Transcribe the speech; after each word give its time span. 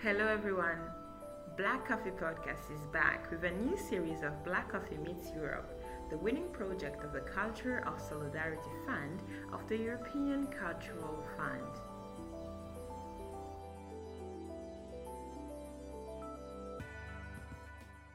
Hello, 0.00 0.28
everyone. 0.28 0.78
Black 1.56 1.88
Coffee 1.88 2.10
Podcast 2.10 2.72
is 2.72 2.86
back 2.92 3.28
with 3.32 3.42
a 3.42 3.50
new 3.50 3.76
series 3.76 4.22
of 4.22 4.44
Black 4.44 4.70
Coffee 4.70 4.96
Meets 4.96 5.32
Europe, 5.34 5.82
the 6.08 6.16
winning 6.16 6.48
project 6.52 7.02
of 7.02 7.12
the 7.12 7.22
Culture 7.22 7.82
of 7.84 8.00
Solidarity 8.00 8.70
Fund 8.86 9.24
of 9.52 9.68
the 9.68 9.76
European 9.76 10.46
Cultural 10.46 11.20
Fund. 11.36 11.64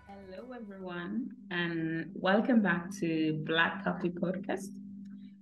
Hello, 0.07 0.53
everyone, 0.55 1.31
and 1.51 2.11
welcome 2.15 2.61
back 2.61 2.91
to 3.01 3.43
Black 3.45 3.83
Coffee 3.83 4.11
Podcast. 4.11 4.69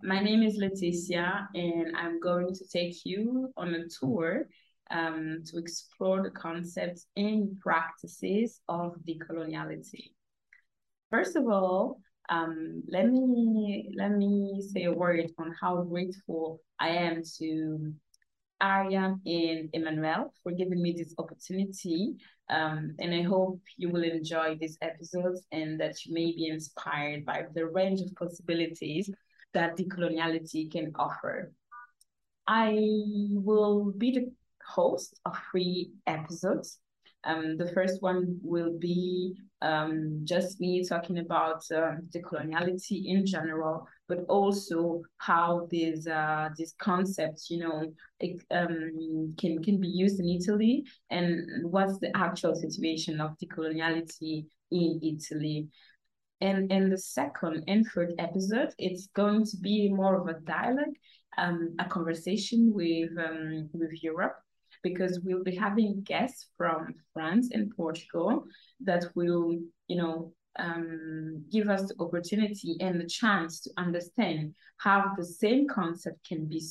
My 0.02 0.20
name 0.20 0.42
is 0.42 0.58
Leticia, 0.58 1.48
and 1.54 1.96
I'm 1.96 2.20
going 2.20 2.52
to 2.56 2.68
take 2.68 3.06
you 3.06 3.54
on 3.56 3.76
a 3.76 3.88
tour 3.88 4.48
um, 4.92 5.44
to 5.46 5.58
explore 5.58 6.22
the 6.22 6.30
concepts 6.32 7.08
and 7.16 7.60
practices 7.60 8.62
of 8.68 8.96
decoloniality. 9.08 10.12
First 11.10 11.36
of 11.36 11.48
all, 11.48 12.00
um, 12.30 12.84
let 12.88 13.10
me 13.10 13.92
let 13.98 14.12
me 14.12 14.62
say 14.62 14.84
a 14.84 14.92
word 14.92 15.32
on 15.38 15.54
how 15.60 15.82
grateful 15.82 16.62
I 16.80 16.90
am 16.90 17.24
to 17.40 17.94
Ariane 18.62 19.20
and 19.26 19.70
Emmanuel 19.74 20.34
for 20.44 20.52
giving 20.52 20.82
me 20.82 20.94
this 20.94 21.14
opportunity. 21.18 22.16
Um, 22.50 22.96
and 23.00 23.14
I 23.14 23.24
hope 23.24 23.62
you 23.78 23.90
will 23.90 24.04
enjoy 24.04 24.58
these 24.60 24.78
episodes 24.82 25.42
and 25.52 25.80
that 25.80 26.06
you 26.06 26.14
may 26.14 26.32
be 26.32 26.48
inspired 26.48 27.26
by 27.26 27.46
the 27.54 27.66
range 27.66 28.02
of 28.02 28.16
possibilities 28.16 29.10
that 29.54 29.78
decoloniality 29.78 30.72
can 30.72 30.92
offer. 30.96 31.52
I 32.48 32.78
will 33.32 33.92
be 33.98 34.12
the 34.12 34.32
host 34.76 35.20
of 35.26 35.38
three 35.52 35.92
episodes. 36.08 36.80
Um, 37.24 37.58
the 37.58 37.68
first 37.68 38.02
one 38.02 38.40
will 38.42 38.78
be 38.80 39.36
um, 39.62 40.22
just 40.24 40.60
me 40.60 40.84
talking 40.84 41.20
about 41.20 41.62
uh, 41.72 41.98
decoloniality 42.10 43.06
in 43.06 43.26
general, 43.26 43.88
but 44.08 44.26
also 44.28 45.04
how 45.18 45.68
these 45.70 46.08
uh, 46.08 46.50
these 46.58 46.74
concepts, 46.80 47.50
you 47.52 47.60
know, 47.60 47.94
it, 48.20 48.42
um, 48.50 49.36
can 49.38 49.64
can 49.64 49.80
be 49.80 49.88
used 49.88 50.20
in 50.20 50.30
Italy, 50.30 50.84
and 51.12 51.48
what's 51.70 52.00
the 52.00 52.12
actual 52.18 52.56
situation 52.56 53.22
of 53.22 53.38
decoloniality 53.38 54.46
in 54.72 55.00
Italy. 55.04 55.68
And 56.42 56.72
in 56.72 56.90
the 56.90 56.98
second 56.98 57.66
and 57.68 57.86
third 57.94 58.14
episode, 58.18 58.74
it's 58.80 59.10
going 59.14 59.46
to 59.46 59.58
be 59.58 59.90
more 59.90 60.20
of 60.20 60.28
a 60.28 60.40
dialogue, 60.40 60.96
um, 61.38 61.76
a 61.78 61.86
conversation 61.86 62.74
with 62.74 63.12
um, 63.16 63.70
with 63.74 63.92
Europe 64.02 64.38
because 64.84 65.20
we'll 65.24 65.44
be 65.44 65.56
having 65.56 66.02
guests 66.04 66.48
from 66.58 66.96
France 67.14 67.50
and 67.52 67.76
Portugal 67.76 68.46
that 68.82 69.06
will, 69.16 69.58
you 69.88 69.96
know, 69.96 70.34
um, 70.60 71.46
give 71.52 71.70
us 71.70 71.88
the 71.88 71.96
opportunity 72.00 72.76
and 72.82 73.00
the 73.00 73.08
chance 73.08 73.62
to 73.62 73.72
understand 73.78 74.54
how 74.78 75.14
the 75.18 75.26
same 75.26 75.68
concept 75.68 76.28
can 76.28 76.46
be 76.46 76.62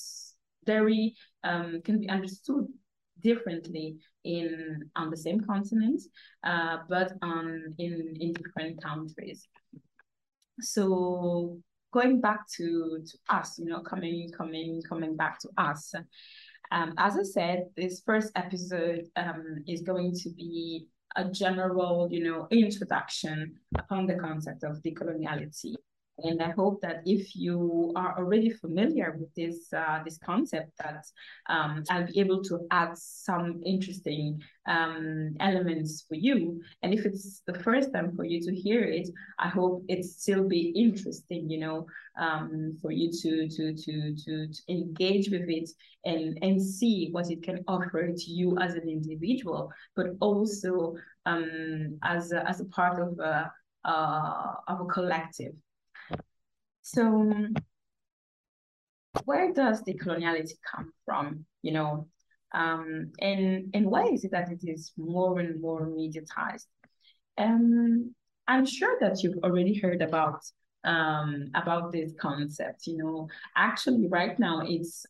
very 0.66 1.14
um, 1.44 1.80
can 1.82 1.98
be 1.98 2.08
understood 2.08 2.66
differently 3.20 3.96
in 4.24 4.90
on 4.96 5.10
the 5.10 5.16
same 5.16 5.40
continent, 5.40 6.02
uh, 6.44 6.78
but 6.88 7.12
on 7.22 7.74
in 7.78 8.14
in 8.20 8.32
different 8.34 8.82
countries. 8.82 9.48
So 10.60 11.58
going 11.92 12.20
back 12.20 12.46
to 12.56 13.02
to 13.04 13.18
us, 13.28 13.58
you 13.58 13.66
know, 13.66 13.80
coming 13.80 14.30
coming 14.36 14.82
coming 14.88 15.16
back 15.16 15.38
to 15.40 15.48
us. 15.56 15.94
Um, 16.72 16.94
as 16.98 17.16
I 17.16 17.22
said, 17.22 17.66
this 17.76 18.00
first 18.04 18.32
episode 18.36 19.08
um, 19.16 19.64
is 19.66 19.82
going 19.82 20.14
to 20.22 20.30
be 20.30 20.86
a 21.16 21.24
general, 21.28 22.08
you 22.10 22.22
know, 22.22 22.46
introduction 22.50 23.56
upon 23.76 24.06
the 24.06 24.14
concept 24.14 24.62
of 24.62 24.80
decoloniality. 24.82 25.74
And 26.24 26.42
I 26.42 26.50
hope 26.50 26.80
that 26.82 27.02
if 27.06 27.34
you 27.34 27.92
are 27.96 28.18
already 28.18 28.50
familiar 28.50 29.16
with 29.18 29.34
this 29.34 29.72
uh, 29.72 30.00
this 30.04 30.18
concept, 30.18 30.72
that 30.78 31.04
um, 31.48 31.82
I'll 31.90 32.06
be 32.06 32.20
able 32.20 32.42
to 32.44 32.66
add 32.70 32.96
some 32.96 33.60
interesting 33.64 34.42
um, 34.66 35.34
elements 35.40 36.04
for 36.08 36.14
you. 36.14 36.62
And 36.82 36.92
if 36.92 37.04
it's 37.06 37.42
the 37.46 37.58
first 37.60 37.92
time 37.92 38.14
for 38.16 38.24
you 38.24 38.40
to 38.42 38.54
hear 38.54 38.82
it, 38.82 39.08
I 39.38 39.48
hope 39.48 39.84
it 39.88 40.04
still 40.04 40.46
be 40.46 40.72
interesting, 40.76 41.48
you 41.50 41.58
know, 41.58 41.86
um, 42.18 42.78
for 42.82 42.92
you 42.92 43.10
to, 43.10 43.48
to 43.48 43.74
to 43.74 44.14
to 44.14 44.48
to 44.48 44.60
engage 44.68 45.30
with 45.30 45.48
it 45.48 45.70
and 46.04 46.38
and 46.42 46.62
see 46.62 47.08
what 47.12 47.30
it 47.30 47.42
can 47.42 47.64
offer 47.66 48.12
to 48.12 48.30
you 48.30 48.58
as 48.58 48.74
an 48.74 48.88
individual, 48.88 49.72
but 49.96 50.06
also 50.20 50.94
um, 51.26 51.98
as 52.02 52.32
a, 52.32 52.48
as 52.48 52.60
a 52.60 52.66
part 52.66 53.00
of 53.00 53.18
a 53.18 53.52
uh, 53.84 54.54
of 54.68 54.80
a 54.80 54.84
collective. 54.86 55.54
So 56.92 57.32
where 59.24 59.52
does 59.52 59.82
the 59.82 59.94
coloniality 59.94 60.54
come 60.68 60.92
from? 61.04 61.44
You 61.62 61.72
know, 61.72 62.08
um, 62.52 63.12
and 63.20 63.70
and 63.74 63.86
why 63.86 64.06
is 64.06 64.24
it 64.24 64.32
that 64.32 64.50
it 64.50 64.60
is 64.64 64.92
more 64.96 65.38
and 65.38 65.60
more 65.60 65.86
mediatized? 65.86 66.66
Um, 67.38 68.12
I'm 68.48 68.66
sure 68.66 68.96
that 69.00 69.22
you've 69.22 69.38
already 69.44 69.74
heard 69.78 70.02
about 70.02 70.40
um, 70.82 71.50
about 71.54 71.92
this 71.92 72.12
concept. 72.20 72.88
You 72.88 72.96
know, 72.96 73.28
actually, 73.56 74.08
right 74.08 74.36
now 74.40 74.62
it's 74.66 75.06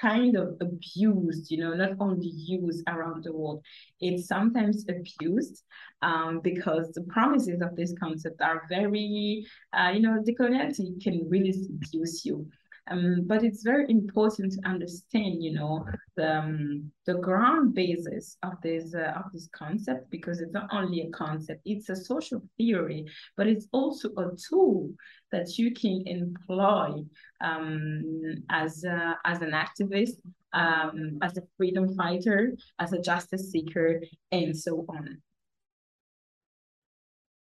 kind 0.00 0.36
of 0.36 0.56
abused, 0.60 1.50
you 1.50 1.58
know, 1.58 1.74
not 1.74 1.92
only 2.00 2.28
used 2.28 2.82
around 2.88 3.24
the 3.24 3.32
world, 3.32 3.62
it's 4.00 4.26
sometimes 4.26 4.84
abused 4.88 5.62
um, 6.02 6.40
because 6.42 6.90
the 6.92 7.02
promises 7.02 7.60
of 7.60 7.76
this 7.76 7.94
concept 8.00 8.40
are 8.40 8.62
very, 8.68 9.44
uh, 9.72 9.90
you 9.92 10.00
know, 10.00 10.22
decoloniality 10.22 11.02
can 11.02 11.28
really 11.28 11.52
seduce 11.52 12.24
you. 12.24 12.46
Um, 12.90 13.22
but 13.26 13.44
it's 13.44 13.62
very 13.62 13.88
important 13.88 14.52
to 14.52 14.68
understand, 14.68 15.42
you 15.42 15.52
know, 15.52 15.86
the 16.16 16.38
um, 16.38 16.90
the 17.06 17.14
ground 17.14 17.72
basis 17.74 18.36
of 18.42 18.54
this 18.62 18.94
uh, 18.94 19.12
of 19.16 19.32
this 19.32 19.48
concept 19.52 20.10
because 20.10 20.40
it's 20.40 20.52
not 20.52 20.68
only 20.72 21.02
a 21.02 21.10
concept; 21.10 21.60
it's 21.64 21.88
a 21.88 21.96
social 21.96 22.42
theory, 22.56 23.06
but 23.36 23.46
it's 23.46 23.68
also 23.72 24.08
a 24.16 24.30
tool 24.48 24.90
that 25.30 25.56
you 25.56 25.72
can 25.72 26.02
employ 26.06 27.02
um, 27.40 28.34
as 28.50 28.82
a, 28.84 29.16
as 29.24 29.40
an 29.40 29.52
activist, 29.52 30.16
um, 30.52 31.18
as 31.22 31.36
a 31.36 31.42
freedom 31.56 31.94
fighter, 31.94 32.56
as 32.80 32.92
a 32.92 33.00
justice 33.00 33.50
seeker, 33.52 34.00
and 34.32 34.56
so 34.56 34.84
on. 34.88 35.22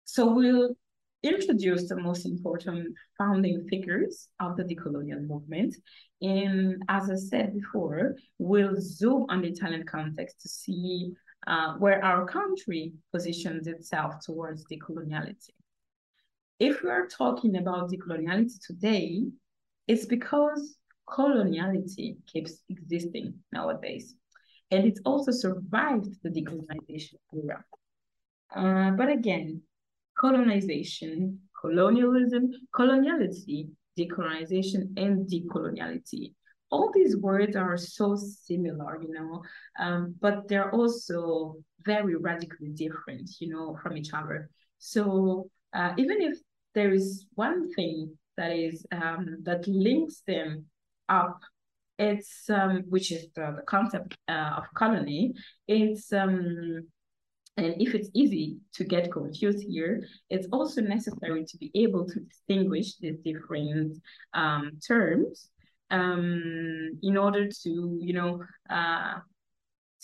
So 0.05 0.33
we'll 0.33 0.77
introduced 1.25 1.89
the 1.89 1.97
most 1.97 2.27
important 2.27 2.95
founding 3.19 3.67
figures 3.69 4.29
of 4.39 4.57
the 4.57 4.63
decolonial 4.63 5.27
movement. 5.27 5.75
And 6.21 6.83
as 6.89 7.11
I 7.11 7.17
said 7.17 7.55
before, 7.55 8.15
we'll 8.39 8.77
zoom 8.79 9.27
on 9.31 9.43
the 9.43 9.49
Italian 9.49 9.85
context 9.85 10.43
to 10.43 10.49
see 10.49 11.13
uh, 11.47 11.75
where 11.75 12.05
our 12.05 12.27
country 12.27 12.93
positions 13.13 13.67
itself 13.67 14.15
towards 14.25 14.65
decoloniality. 14.67 15.51
If 16.61 16.83
we 16.83 16.91
are 16.91 17.07
talking 17.07 17.57
about 17.57 17.91
decoloniality 17.91 18.59
today, 18.65 19.25
it's 19.89 20.07
because 20.07 20.77
coloniality 21.09 22.17
keeps 22.27 22.63
existing 22.69 23.35
nowadays. 23.53 24.15
And 24.71 24.87
it's 24.87 25.01
also 25.05 25.31
survived 25.31 26.09
the 26.23 26.31
decolonization 26.31 27.15
era. 27.33 27.65
Uh, 28.55 28.93
but 28.93 29.09
again, 29.09 29.63
colonization, 30.19 31.39
colonialism, 31.61 32.51
coloniality, 32.75 33.69
decolonization, 33.99 34.97
and 34.97 35.29
decoloniality. 35.29 36.33
All 36.71 36.91
these 36.93 37.17
words 37.17 37.57
are 37.57 37.77
so 37.77 38.17
similar, 38.17 39.01
you 39.01 39.13
know, 39.13 39.43
um, 39.79 40.15
but 40.21 40.49
they're 40.49 40.75
also 40.75 41.57
very 41.85 42.17
radically 42.17 42.71
different, 42.71 43.31
you 43.39 43.49
know, 43.49 43.79
from 43.83 43.97
each 43.97 44.13
other. 44.13 44.51
So 44.79 45.49
uh, 45.73 45.93
even 45.97 46.21
if 46.21 46.39
there 46.75 46.93
is 46.93 47.27
one 47.35 47.73
thing 47.75 48.17
that 48.37 48.53
is 48.53 48.85
um, 48.91 49.39
that 49.43 49.67
links 49.69 50.23
them 50.27 50.67
up, 51.09 51.41
it's 51.99 52.51
um, 52.51 52.83
which 52.89 53.13
is 53.13 53.29
the, 53.37 53.55
the 53.57 53.63
concept 53.67 54.17
uh, 54.29 54.55
of 54.57 54.65
colony. 54.75 55.35
It's 55.69 56.13
um, 56.13 56.89
and 57.57 57.75
if 57.81 57.95
it's 57.95 58.11
easy 58.15 58.59
to 58.75 58.85
get 58.85 59.13
confused 59.13 59.65
here, 59.69 60.03
it's 60.29 60.49
also 60.53 60.81
necessary 60.81 61.45
to 61.45 61.57
be 61.59 61.71
able 61.75 62.05
to 62.07 62.21
distinguish 62.21 62.97
these 62.97 63.19
different 63.25 63.97
um, 64.33 64.73
terms 64.87 65.51
um, 65.91 66.99
in 67.03 67.17
order 67.17 67.49
to, 67.49 67.99
you 68.01 68.13
know, 68.13 68.43
uh, 68.71 69.15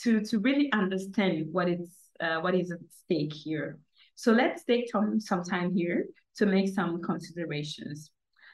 to 0.02 0.20
to 0.20 0.38
really 0.38 0.72
understand 0.72 1.46
what 1.50 1.68
is 1.68 1.90
uh, 2.20 2.38
what 2.40 2.54
is 2.54 2.70
at 2.70 2.78
stake 2.90 3.32
here. 3.32 3.78
So 4.14 4.32
let's 4.32 4.64
take 4.64 4.90
some, 4.90 5.18
some 5.18 5.42
time 5.42 5.74
here 5.74 6.04
to 6.36 6.44
make 6.44 6.68
some 6.68 7.00
considerations, 7.00 8.10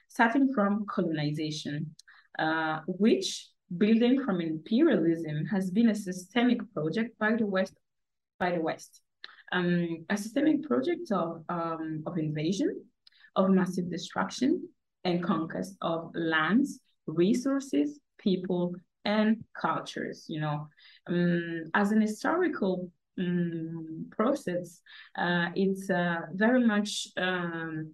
starting 0.09 0.53
from 0.55 0.87
colonization, 0.89 1.95
uh, 2.39 2.81
which 2.87 3.49
building 3.77 4.23
from 4.25 4.41
imperialism 4.41 5.45
has 5.47 5.73
been 5.73 5.89
a 5.89 5.95
systemic 5.95 6.59
project 6.73 7.19
by 7.19 7.35
the 7.35 7.47
West 7.47 7.75
by 8.39 8.53
the 8.53 8.61
West. 8.61 9.01
Um, 9.53 10.05
a 10.11 10.17
systemic 10.17 10.65
project 10.65 11.11
of, 11.13 11.43
um, 11.49 12.03
of 12.07 12.19
invasion, 12.19 12.83
of 13.37 13.51
massive 13.51 13.91
destruction 13.91 14.69
and 15.05 15.23
conquest 15.23 15.77
of 15.83 16.11
lands, 16.15 16.81
resources, 17.07 18.01
people, 18.19 18.75
and 19.05 19.45
cultures, 19.61 20.25
you 20.29 20.41
know. 20.41 20.69
Um, 21.07 21.65
as 21.75 21.93
an 21.93 22.01
historical 22.01 22.91
um, 23.19 24.07
process, 24.11 24.81
uh, 25.17 25.49
it's 25.55 25.89
uh, 25.89 26.23
very 26.33 26.67
much 26.67 27.09
um, 27.17 27.93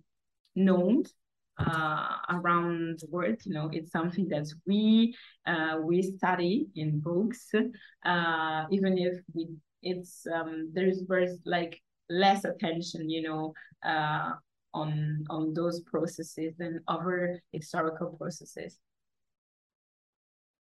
known 0.56 1.04
uh, 1.58 2.08
around 2.30 2.98
the 3.00 3.06
world. 3.10 3.36
You 3.44 3.52
know, 3.52 3.68
it's 3.72 3.92
something 3.92 4.28
that 4.28 4.46
we 4.66 5.14
uh, 5.46 5.78
we 5.82 6.02
study 6.02 6.68
in 6.74 7.00
books, 7.00 7.50
uh, 8.04 8.64
even 8.70 8.98
if 8.98 9.18
we 9.34 9.48
it's 9.82 10.26
um, 10.26 10.70
there's 10.72 11.02
there's 11.08 11.38
like 11.44 11.80
less 12.08 12.44
attention, 12.44 13.08
you 13.10 13.22
know, 13.22 13.54
uh, 13.84 14.32
on 14.74 15.24
on 15.30 15.54
those 15.54 15.80
processes 15.80 16.54
than 16.58 16.80
other 16.88 17.40
historical 17.52 18.16
processes. 18.18 18.78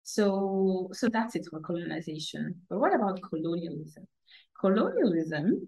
So 0.04 0.90
so 0.94 1.10
that's 1.10 1.36
it 1.36 1.48
for 1.50 1.60
colonization. 1.60 2.56
But 2.70 2.80
what 2.80 2.96
about 2.96 3.22
colonialism? 3.22 4.08
Colonialism 4.60 5.68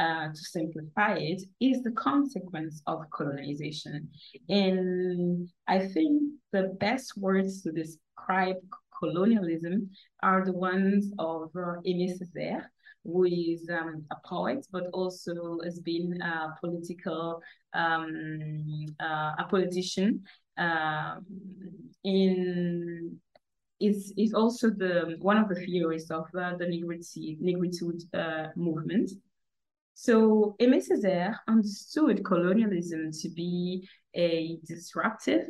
uh, 0.00 0.28
to 0.28 0.36
simplify 0.36 1.14
it, 1.14 1.42
is 1.60 1.82
the 1.82 1.90
consequence 1.92 2.82
of 2.86 3.02
colonization. 3.10 4.08
And 4.48 5.48
I 5.68 5.80
think 5.80 6.22
the 6.52 6.74
best 6.80 7.16
words 7.18 7.62
to 7.62 7.72
describe 7.72 8.56
colonialism 8.98 9.90
are 10.22 10.44
the 10.44 10.52
ones 10.52 11.12
of 11.18 11.50
uh, 11.54 11.80
Aimé 11.86 12.12
Césaire, 12.18 12.64
who 13.04 13.24
is 13.24 13.68
um, 13.70 14.04
a 14.10 14.16
poet, 14.26 14.66
but 14.70 14.84
also 14.92 15.58
has 15.64 15.80
been 15.80 16.20
a 16.22 16.54
political, 16.60 17.40
um, 17.74 18.86
uh, 19.00 19.32
a 19.38 19.46
politician. 19.48 20.22
Um, 20.58 21.24
in 22.04 23.18
is 23.80 24.12
is 24.16 24.34
also 24.34 24.70
the 24.70 25.16
one 25.20 25.38
of 25.38 25.48
the 25.48 25.54
theorists 25.54 26.10
of 26.10 26.26
uh, 26.38 26.56
the 26.56 26.66
negritude, 26.66 27.40
negritude 27.40 28.02
uh, 28.14 28.48
movement. 28.56 29.10
So 29.94 30.56
Aimé 30.60 30.80
Césaire 30.86 31.36
understood 31.48 32.24
colonialism 32.24 33.10
to 33.12 33.28
be 33.28 33.88
a 34.14 34.58
disruptive. 34.66 35.48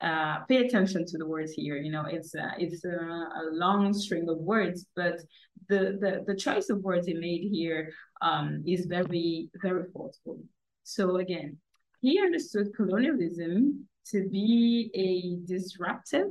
Uh, 0.00 0.40
pay 0.48 0.66
attention 0.66 1.06
to 1.06 1.16
the 1.16 1.26
words 1.26 1.52
here. 1.52 1.76
You 1.76 1.90
know, 1.90 2.04
it's 2.06 2.34
a, 2.34 2.52
it's 2.58 2.84
a, 2.84 2.90
a 2.90 3.44
long 3.52 3.92
string 3.94 4.28
of 4.28 4.38
words, 4.38 4.86
but 4.94 5.20
the, 5.68 5.96
the 6.00 6.24
the 6.26 6.34
choice 6.34 6.68
of 6.68 6.82
words 6.82 7.06
he 7.06 7.14
made 7.14 7.48
here 7.50 7.90
um, 8.20 8.62
is 8.66 8.86
very 8.86 9.48
very 9.62 9.84
thoughtful. 9.92 10.38
So 10.82 11.16
again, 11.16 11.56
he 12.00 12.20
understood 12.20 12.74
colonialism 12.76 13.86
to 14.10 14.28
be 14.28 14.90
a 14.94 15.46
disruptive, 15.46 16.28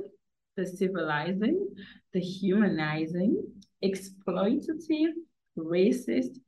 the 0.56 0.66
civilizing, 0.66 1.66
the 2.12 2.20
humanizing, 2.20 3.42
exploitative, 3.82 5.14
racist, 5.58 6.38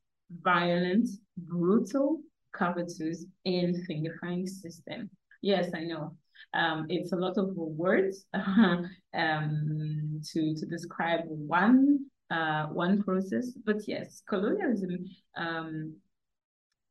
violent, 0.43 1.09
brutal, 1.37 2.21
covetous, 2.53 3.25
and 3.45 3.75
thingifying 3.89 4.49
system. 4.49 5.11
Yes, 5.43 5.71
I 5.75 5.85
know. 5.85 6.17
Um, 6.55 6.87
it's 6.89 7.13
a 7.13 7.17
lot 7.17 7.39
of 7.39 7.55
words 7.55 8.27
um, 8.35 8.91
to, 9.15 10.55
to 10.55 10.67
describe 10.67 11.23
one 11.27 12.07
uh, 12.31 12.67
one 12.67 13.03
process, 13.03 13.53
but 13.65 13.87
yes, 13.87 14.23
colonialism 14.29 15.07
um, 15.37 15.95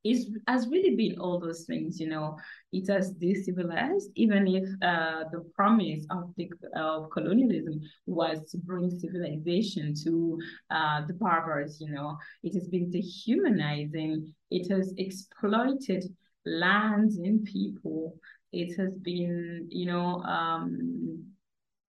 is 0.06 0.30
has 0.48 0.68
really 0.68 0.96
been 0.96 1.20
all 1.20 1.40
those 1.40 1.66
things. 1.66 2.00
You 2.00 2.08
know, 2.08 2.38
it 2.72 2.88
has 2.90 3.14
decivilized, 3.16 4.12
even 4.16 4.48
if 4.48 4.64
uh, 4.82 5.26
the 5.32 5.44
promise 5.56 6.06
of 6.12 6.32
the 6.38 6.50
of 6.76 7.10
colonialism 7.10 7.82
was 8.06 8.50
to 8.52 8.58
bring 8.60 8.90
civilization 8.90 9.94
to 10.04 10.40
uh, 10.70 11.06
the 11.08 11.14
barbars. 11.14 11.78
You 11.80 11.92
know, 11.92 12.18
it 12.44 12.54
has 12.54 12.68
been 12.68 12.92
dehumanizing. 12.92 14.34
It 14.52 14.72
has 14.72 14.94
exploited 14.98 16.06
lands 16.46 17.18
and 17.18 17.44
people. 17.44 18.16
It 18.56 18.78
has 18.78 18.94
been, 18.96 19.68
you 19.70 19.86
know, 19.86 20.22
um, 20.24 21.26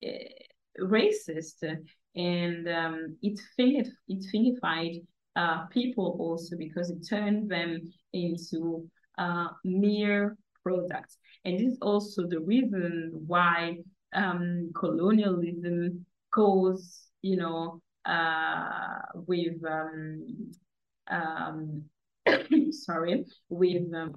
eh, 0.04 0.28
racist, 0.82 1.64
and 2.16 2.70
um, 2.70 3.18
it 3.22 3.40
it 3.58 3.88
it 4.08 4.26
thingified 4.34 5.04
uh, 5.36 5.66
people 5.68 6.18
also 6.20 6.56
because 6.58 6.90
it 6.90 7.08
turned 7.08 7.50
them 7.50 7.82
into 8.14 8.90
uh, 9.18 9.48
mere 9.64 10.38
products. 10.64 11.18
And 11.44 11.60
this 11.60 11.74
is 11.74 11.78
also 11.82 12.28
the 12.28 12.40
reason 12.40 13.12
why 13.28 13.78
um, 14.14 14.72
colonialism 14.76 16.06
goes, 16.32 17.08
you 17.22 17.38
know, 17.38 17.82
uh, 18.06 19.00
with, 19.14 19.64
um, 19.70 20.52
um, 21.10 21.84
sorry, 22.72 23.26
with 23.50 23.94
um, 23.94 24.14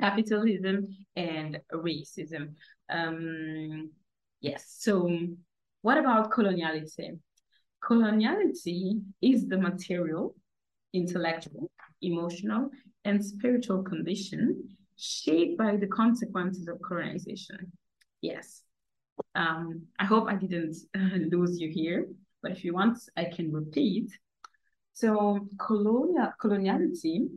capitalism 0.00 0.86
and 1.16 1.60
racism. 1.72 2.54
Um, 2.88 3.90
yes, 4.40 4.76
so 4.78 5.10
what 5.82 5.98
about 5.98 6.30
coloniality? 6.30 7.18
Coloniality 7.82 9.02
is 9.22 9.48
the 9.48 9.58
material, 9.58 10.34
intellectual, 10.92 11.70
emotional, 12.02 12.70
and 13.04 13.24
spiritual 13.24 13.82
condition 13.82 14.76
shaped 14.96 15.56
by 15.56 15.76
the 15.76 15.86
consequences 15.86 16.68
of 16.68 16.80
colonization. 16.82 17.72
Yes. 18.20 18.62
Um, 19.34 19.86
I 19.98 20.04
hope 20.04 20.28
I 20.28 20.34
didn't 20.34 20.76
lose 21.32 21.58
you 21.58 21.70
here, 21.70 22.06
but 22.42 22.52
if 22.52 22.64
you 22.64 22.74
want, 22.74 22.98
I 23.16 23.24
can 23.24 23.50
repeat. 23.52 24.10
So 24.92 25.48
colonial 25.58 26.32
coloniality 26.42 27.28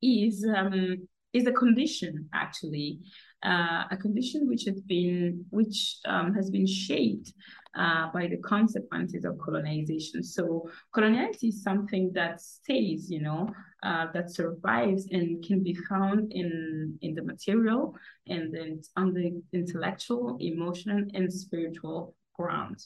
is 0.00 0.44
um, 0.44 1.08
is 1.32 1.46
a 1.46 1.52
condition 1.52 2.28
actually, 2.34 3.00
uh, 3.42 3.84
a 3.90 3.96
condition 3.96 4.46
which 4.46 4.64
has 4.64 4.80
been 4.82 5.44
which 5.50 5.98
um, 6.06 6.34
has 6.34 6.50
been 6.50 6.66
shaped 6.66 7.32
uh, 7.74 8.10
by 8.12 8.26
the 8.26 8.36
consequences 8.38 9.24
of 9.24 9.38
colonization. 9.38 10.22
So 10.22 10.68
coloniality 10.94 11.48
is 11.48 11.62
something 11.62 12.12
that 12.14 12.40
stays, 12.40 13.10
you 13.10 13.22
know, 13.22 13.48
uh, 13.82 14.06
that 14.12 14.30
survives 14.30 15.06
and 15.10 15.42
can 15.44 15.62
be 15.62 15.74
found 15.88 16.32
in 16.32 16.98
in 17.00 17.14
the 17.14 17.22
material 17.22 17.96
and 18.28 18.52
then 18.54 18.80
on 18.96 19.14
the 19.14 19.42
intellectual, 19.52 20.36
emotional, 20.40 21.02
and 21.14 21.32
spiritual 21.32 22.14
ground. 22.34 22.78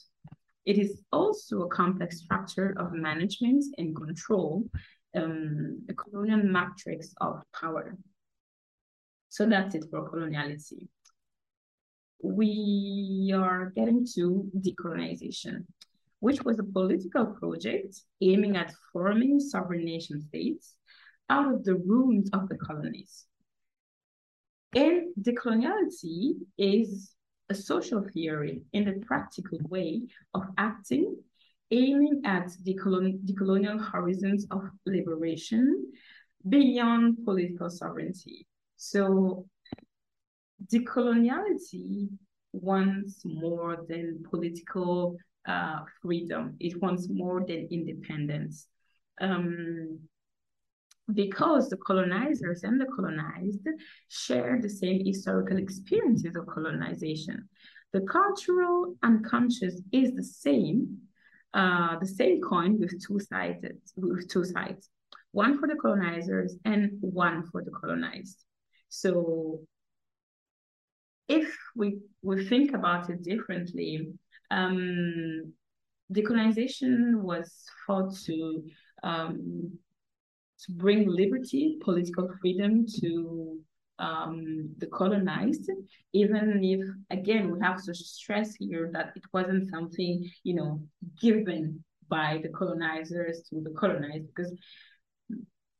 It 0.65 0.77
is 0.77 1.01
also 1.13 1.61
a 1.61 1.69
complex 1.69 2.19
structure 2.19 2.75
of 2.77 2.91
management 2.91 3.63
and 3.77 3.95
control, 3.95 4.65
um, 5.15 5.81
a 5.89 5.93
colonial 5.93 6.43
matrix 6.43 7.13
of 7.21 7.41
power. 7.57 7.97
So 9.29 9.45
that's 9.45 9.75
it 9.75 9.85
for 9.91 10.09
coloniality 10.09 10.87
we 12.21 13.31
are 13.35 13.71
getting 13.75 14.05
to 14.15 14.49
decolonization, 14.57 15.65
which 16.19 16.43
was 16.43 16.59
a 16.59 16.63
political 16.63 17.27
project 17.27 18.01
aiming 18.21 18.57
at 18.57 18.73
forming 18.91 19.39
sovereign 19.39 19.85
nation 19.85 20.21
states 20.21 20.75
out 21.29 21.53
of 21.53 21.63
the 21.63 21.75
ruins 21.75 22.29
of 22.33 22.49
the 22.49 22.57
colonies. 22.57 23.25
And 24.75 25.13
decoloniality 25.21 26.33
is 26.57 27.11
a 27.49 27.55
social 27.55 28.03
theory 28.13 28.63
in 28.73 28.85
the 28.85 29.05
practical 29.05 29.59
way 29.69 30.01
of 30.33 30.43
acting, 30.57 31.15
aiming 31.71 32.21
at 32.25 32.47
decolon 32.65 33.19
decolonial 33.25 33.79
horizons 33.79 34.45
of 34.51 34.63
liberation 34.85 35.91
beyond 36.49 37.23
political 37.23 37.69
sovereignty. 37.69 38.47
So 38.77 39.47
decoloniality 40.71 42.09
wants 42.53 43.23
more 43.25 43.85
than 43.87 44.23
political 44.29 45.17
uh, 45.47 45.79
freedom. 46.01 46.55
It 46.59 46.81
wants 46.81 47.07
more 47.09 47.43
than 47.45 47.67
independence. 47.71 48.67
Um, 49.19 49.99
because 51.13 51.69
the 51.69 51.77
colonizers 51.77 52.63
and 52.63 52.79
the 52.79 52.85
colonized 52.85 53.65
share 54.09 54.59
the 54.61 54.69
same 54.69 55.05
historical 55.05 55.57
experiences 55.57 56.35
of 56.35 56.45
colonization. 56.47 57.47
The 57.93 58.01
cultural 58.01 58.95
unconscious 59.03 59.81
is 59.93 60.13
the 60.13 60.23
same, 60.23 60.97
uh, 61.53 61.97
the 61.99 62.07
same 62.07 62.41
coin 62.41 62.77
with 62.77 63.01
two 63.01 63.19
sides, 63.19 63.65
with 63.95 64.29
two 64.29 64.43
sides, 64.43 64.89
one 65.31 65.57
for 65.57 65.67
the 65.67 65.75
colonizers 65.75 66.57
and 66.65 66.91
one 66.99 67.43
for 67.49 67.63
the 67.63 67.71
colonized. 67.71 68.43
So 68.89 69.61
if 71.27 71.55
we, 71.75 71.99
we 72.21 72.45
think 72.47 72.73
about 72.73 73.09
it 73.09 73.23
differently, 73.23 74.13
um, 74.49 75.53
decolonization 76.13 77.21
was 77.21 77.65
thought 77.85 78.15
to 78.25 78.63
um, 79.03 79.77
to 80.59 80.71
bring 80.71 81.07
liberty, 81.07 81.77
political 81.81 82.31
freedom 82.41 82.85
to 83.01 83.59
um, 83.99 84.69
the 84.79 84.87
colonized, 84.87 85.69
even 86.13 86.63
if, 86.63 86.81
again, 87.11 87.51
we 87.51 87.59
have 87.59 87.83
to 87.83 87.93
stress 87.93 88.55
here 88.55 88.89
that 88.93 89.11
it 89.15 89.23
wasn't 89.33 89.69
something, 89.69 90.27
you 90.43 90.55
know, 90.55 90.81
given 91.21 91.83
by 92.09 92.39
the 92.41 92.49
colonizers 92.49 93.43
to 93.49 93.61
the 93.61 93.69
colonized, 93.71 94.27
because 94.33 94.51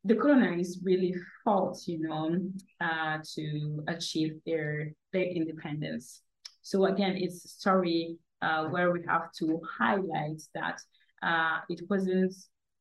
the 0.08 0.16
colonized 0.16 0.80
really 0.84 1.14
fought, 1.44 1.78
you 1.86 2.00
know, 2.00 2.40
uh, 2.82 3.18
to 3.36 3.84
achieve 3.88 4.34
their 4.46 4.94
their 5.14 5.24
independence. 5.24 6.22
So 6.62 6.86
again, 6.86 7.16
it's 7.18 7.46
a 7.46 7.50
story 7.50 8.18
uh, 8.42 8.66
where 8.66 8.92
we 8.92 9.02
have 9.08 9.32
to 9.40 9.60
highlight 9.80 10.42
that 10.54 10.80
uh, 11.22 11.60
it 11.70 11.82
wasn't 11.90 12.34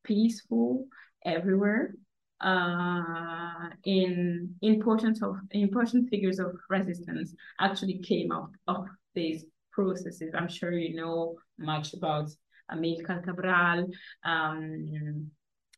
peaceful 0.03 0.85
everywhere. 1.25 1.93
Uh, 2.39 3.69
in 3.85 4.53
important 4.61 5.23
of 5.23 5.37
important 5.51 6.07
figures 6.07 6.37
of 6.37 6.55
resistance 6.69 7.33
actually 7.59 7.97
came 7.97 8.31
out 8.31 8.51
of 8.67 8.85
these 9.15 9.43
processes. 9.71 10.33
I'm 10.37 10.47
sure 10.47 10.71
you 10.71 10.95
know 10.95 11.35
much 11.57 11.93
about 11.93 12.29
Amilcar 12.71 13.23
Cabral, 13.23 13.87
um, 14.23 15.31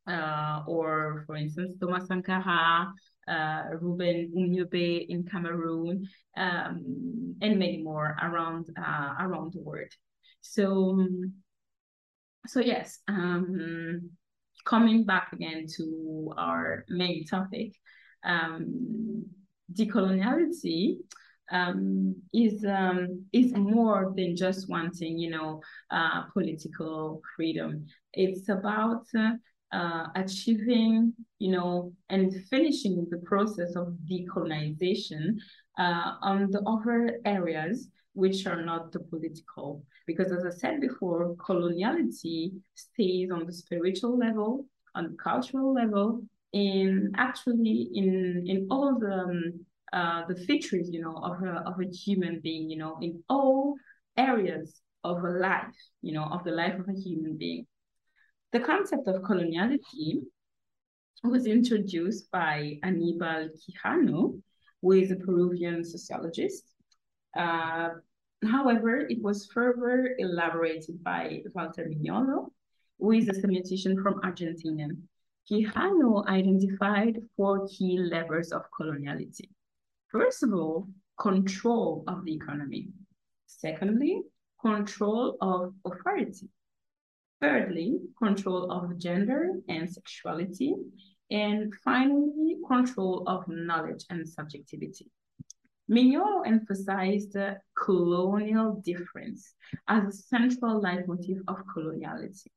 uh, 0.08 0.64
or 0.68 1.24
for 1.26 1.36
instance, 1.36 1.76
Thomas 1.80 2.08
Sankara, 2.08 2.92
uh, 3.28 3.64
Ruben 3.80 4.32
Umnyobe 4.36 5.06
in 5.08 5.24
Cameroon, 5.24 6.08
um, 6.38 7.36
and 7.42 7.60
many 7.60 7.82
more 7.82 8.18
around 8.22 8.68
uh, 8.78 9.14
around 9.20 9.54
the 9.54 9.62
world. 9.62 9.92
So, 10.42 11.06
so 12.48 12.60
yes, 12.60 13.00
um, 13.08 14.10
coming 14.66 15.06
back 15.06 15.34
again 15.34 15.66
to 15.78 16.34
our 16.38 16.86
main 16.90 17.26
topic, 17.26 17.74
um, 18.24 19.26
decoloniality 19.74 20.98
um, 21.52 22.16
is 22.34 22.64
um, 22.66 23.26
is 23.34 23.54
more 23.56 24.14
than 24.16 24.36
just 24.36 24.70
wanting, 24.70 25.18
you 25.18 25.30
know, 25.30 25.62
uh, 25.92 26.24
political 26.34 27.22
freedom. 27.36 27.86
It's 28.14 28.50
about 28.50 29.06
uh, 29.18 29.32
uh, 29.72 30.08
achieving, 30.16 31.14
you 31.40 31.52
know, 31.52 31.94
and 32.10 32.34
finishing 32.50 33.08
the 33.10 33.18
process 33.20 33.76
of 33.76 33.98
decolonization 34.10 35.36
uh, 35.78 36.14
on 36.22 36.50
the 36.52 36.62
other 36.62 37.20
areas 37.26 37.90
which 38.14 38.46
are 38.48 38.62
not 38.62 38.92
the 38.92 39.00
political. 39.00 39.84
Because 40.08 40.32
as 40.32 40.46
I 40.46 40.50
said 40.50 40.82
before, 40.82 41.36
coloniality 41.36 42.52
stays 42.76 43.32
on 43.32 43.46
the 43.46 43.54
spiritual 43.54 44.18
level, 44.18 44.66
on 44.96 45.12
the 45.12 45.18
cultural 45.18 45.74
level, 45.74 46.22
in 46.52 47.12
actually 47.16 47.90
in 47.94 48.44
in 48.48 48.68
all 48.72 48.98
the 48.98 49.14
um, 49.14 49.66
uh, 49.94 50.26
the 50.28 50.36
features, 50.36 50.90
you 50.92 51.02
know, 51.02 51.16
of 51.18 51.42
a 51.44 51.64
of 51.66 51.80
a 51.80 51.86
human 51.86 52.40
being, 52.42 52.70
you 52.70 52.78
know, 52.78 52.98
in 53.02 53.24
all 53.30 53.76
areas 54.18 54.82
of 55.04 55.24
a 55.24 55.30
life, 55.30 55.76
you 56.02 56.14
know, 56.14 56.24
of 56.24 56.44
the 56.44 56.52
life 56.52 56.78
of 56.80 56.90
a 56.90 57.00
human 57.00 57.38
being. 57.38 57.66
The 58.52 58.60
concept 58.60 59.08
of 59.08 59.22
coloniality 59.22 60.24
was 61.24 61.46
introduced 61.46 62.32
by 62.32 62.80
Anibal 62.82 63.50
Quijano, 63.60 64.42
who 64.82 64.92
is 64.94 65.12
a 65.12 65.18
Peruvian 65.18 65.84
sociologist. 65.84 66.64
Uh, 67.38 67.90
however, 68.44 69.02
it 69.08 69.22
was 69.22 69.46
further 69.54 70.16
elaborated 70.18 71.04
by 71.04 71.44
Walter 71.54 71.86
Mignolo, 71.86 72.50
who 72.98 73.12
is 73.12 73.30
a 73.30 73.34
semiotician 73.34 74.02
from 74.02 74.20
Argentina. 74.24 74.88
Quijano 75.48 76.26
identified 76.28 77.20
four 77.38 77.68
key 77.68 78.00
levers 78.00 78.52
of 78.52 78.64
coloniality. 78.72 79.50
First 80.08 80.42
of 80.42 80.54
all, 80.54 80.88
control 81.20 82.04
of 82.08 82.26
the 82.26 82.34
economy. 82.34 82.88
Secondly, 83.46 84.24
control 84.60 85.38
of 85.40 85.74
authority. 85.86 86.50
Thirdly, 87.42 88.00
control 88.18 88.72
of 88.72 88.98
gender 88.98 89.54
and 89.68 89.90
sexuality. 89.90 90.76
And 91.32 91.74
finally, 91.84 92.58
control 92.68 93.24
of 93.28 93.48
knowledge 93.48 94.04
and 94.10 94.28
subjectivity. 94.28 95.10
Mignolo 95.90 96.46
emphasized 96.46 97.36
colonial 97.76 98.82
difference 98.86 99.54
as 99.88 100.08
a 100.08 100.12
central 100.12 100.82
leitmotif 100.82 101.40
of 101.48 101.58
coloniality. 101.66 102.48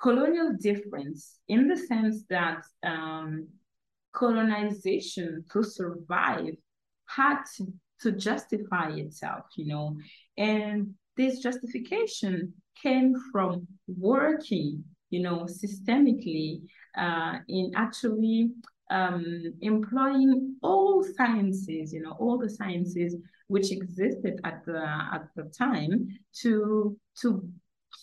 Colonial 0.00 0.54
difference 0.58 1.38
in 1.48 1.68
the 1.68 1.76
sense 1.76 2.24
that 2.28 2.64
um, 2.82 3.48
colonization 4.12 5.44
to 5.52 5.62
survive 5.62 6.54
had 7.06 7.42
to, 7.56 7.72
to 8.00 8.12
justify 8.12 8.90
itself, 8.90 9.44
you 9.56 9.66
know, 9.66 9.96
and 10.36 10.94
this 11.16 11.40
justification 11.40 12.52
came 12.80 13.14
from 13.32 13.66
working, 13.86 14.84
you 15.10 15.20
know, 15.22 15.46
systemically 15.46 16.62
uh, 16.96 17.38
in 17.48 17.72
actually 17.76 18.50
um, 18.90 19.42
employing 19.60 20.56
all 20.62 21.04
sciences, 21.16 21.92
you 21.92 22.02
know, 22.02 22.16
all 22.18 22.38
the 22.38 22.50
sciences 22.50 23.16
which 23.48 23.72
existed 23.72 24.40
at 24.44 24.64
the 24.64 24.78
at 24.78 25.28
the 25.36 25.44
time 25.56 26.08
to 26.42 26.96
to 27.20 27.48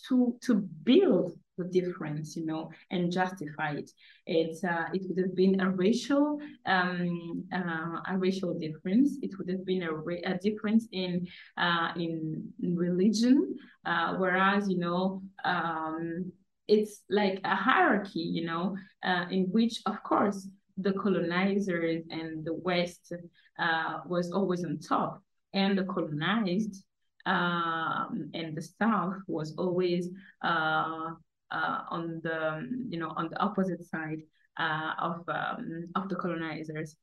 to 0.08 0.36
to 0.42 0.54
build 0.84 1.32
the 1.58 1.64
difference, 1.64 2.36
you 2.36 2.46
know, 2.46 2.70
and 2.90 3.12
justify 3.12 3.72
it. 3.72 3.90
It's 4.26 4.64
uh, 4.64 4.86
it 4.94 5.02
would 5.06 5.18
have 5.18 5.34
been 5.34 5.60
a 5.60 5.70
racial 5.70 6.40
um, 6.66 7.44
uh, 7.52 8.00
a 8.08 8.16
racial 8.16 8.54
difference. 8.54 9.18
It 9.22 9.36
would 9.36 9.48
have 9.50 9.66
been 9.66 9.82
a, 9.82 9.92
a 10.32 10.38
difference 10.38 10.88
in 10.92 11.26
uh, 11.58 11.92
in, 11.96 12.52
religion, 12.62 13.56
uh, 13.84 14.14
whereas 14.14 14.68
you 14.68 14.78
know. 14.78 15.22
Um, 15.44 16.32
it's 16.68 17.00
like 17.08 17.40
a 17.44 17.56
hierarchy, 17.56 18.20
you 18.20 18.44
know, 18.44 18.76
uh, 19.02 19.24
in 19.30 19.44
which, 19.44 19.80
of 19.86 20.02
course, 20.02 20.46
the 20.76 20.92
colonizers 20.92 22.02
and 22.10 22.44
the 22.44 22.52
West 22.52 23.10
uh, 23.58 24.00
was 24.04 24.30
always 24.32 24.66
on 24.66 24.78
top, 24.78 25.22
and 25.54 25.78
the 25.78 25.84
colonized 25.84 26.84
um, 27.28 28.30
and 28.32 28.56
the 28.56 28.62
South 28.62 29.16
was 29.26 29.54
always 29.58 30.08
uh, 30.42 31.10
uh, 31.50 31.80
on 31.90 32.20
the 32.22 32.66
you 32.88 32.98
know 32.98 33.12
on 33.16 33.28
the 33.28 33.38
opposite 33.38 33.84
side 33.84 34.20
uh, 34.58 34.92
of 34.98 35.28
um, 35.28 35.88
of 35.94 36.08
the 36.08 36.16
colonizers. 36.16 36.96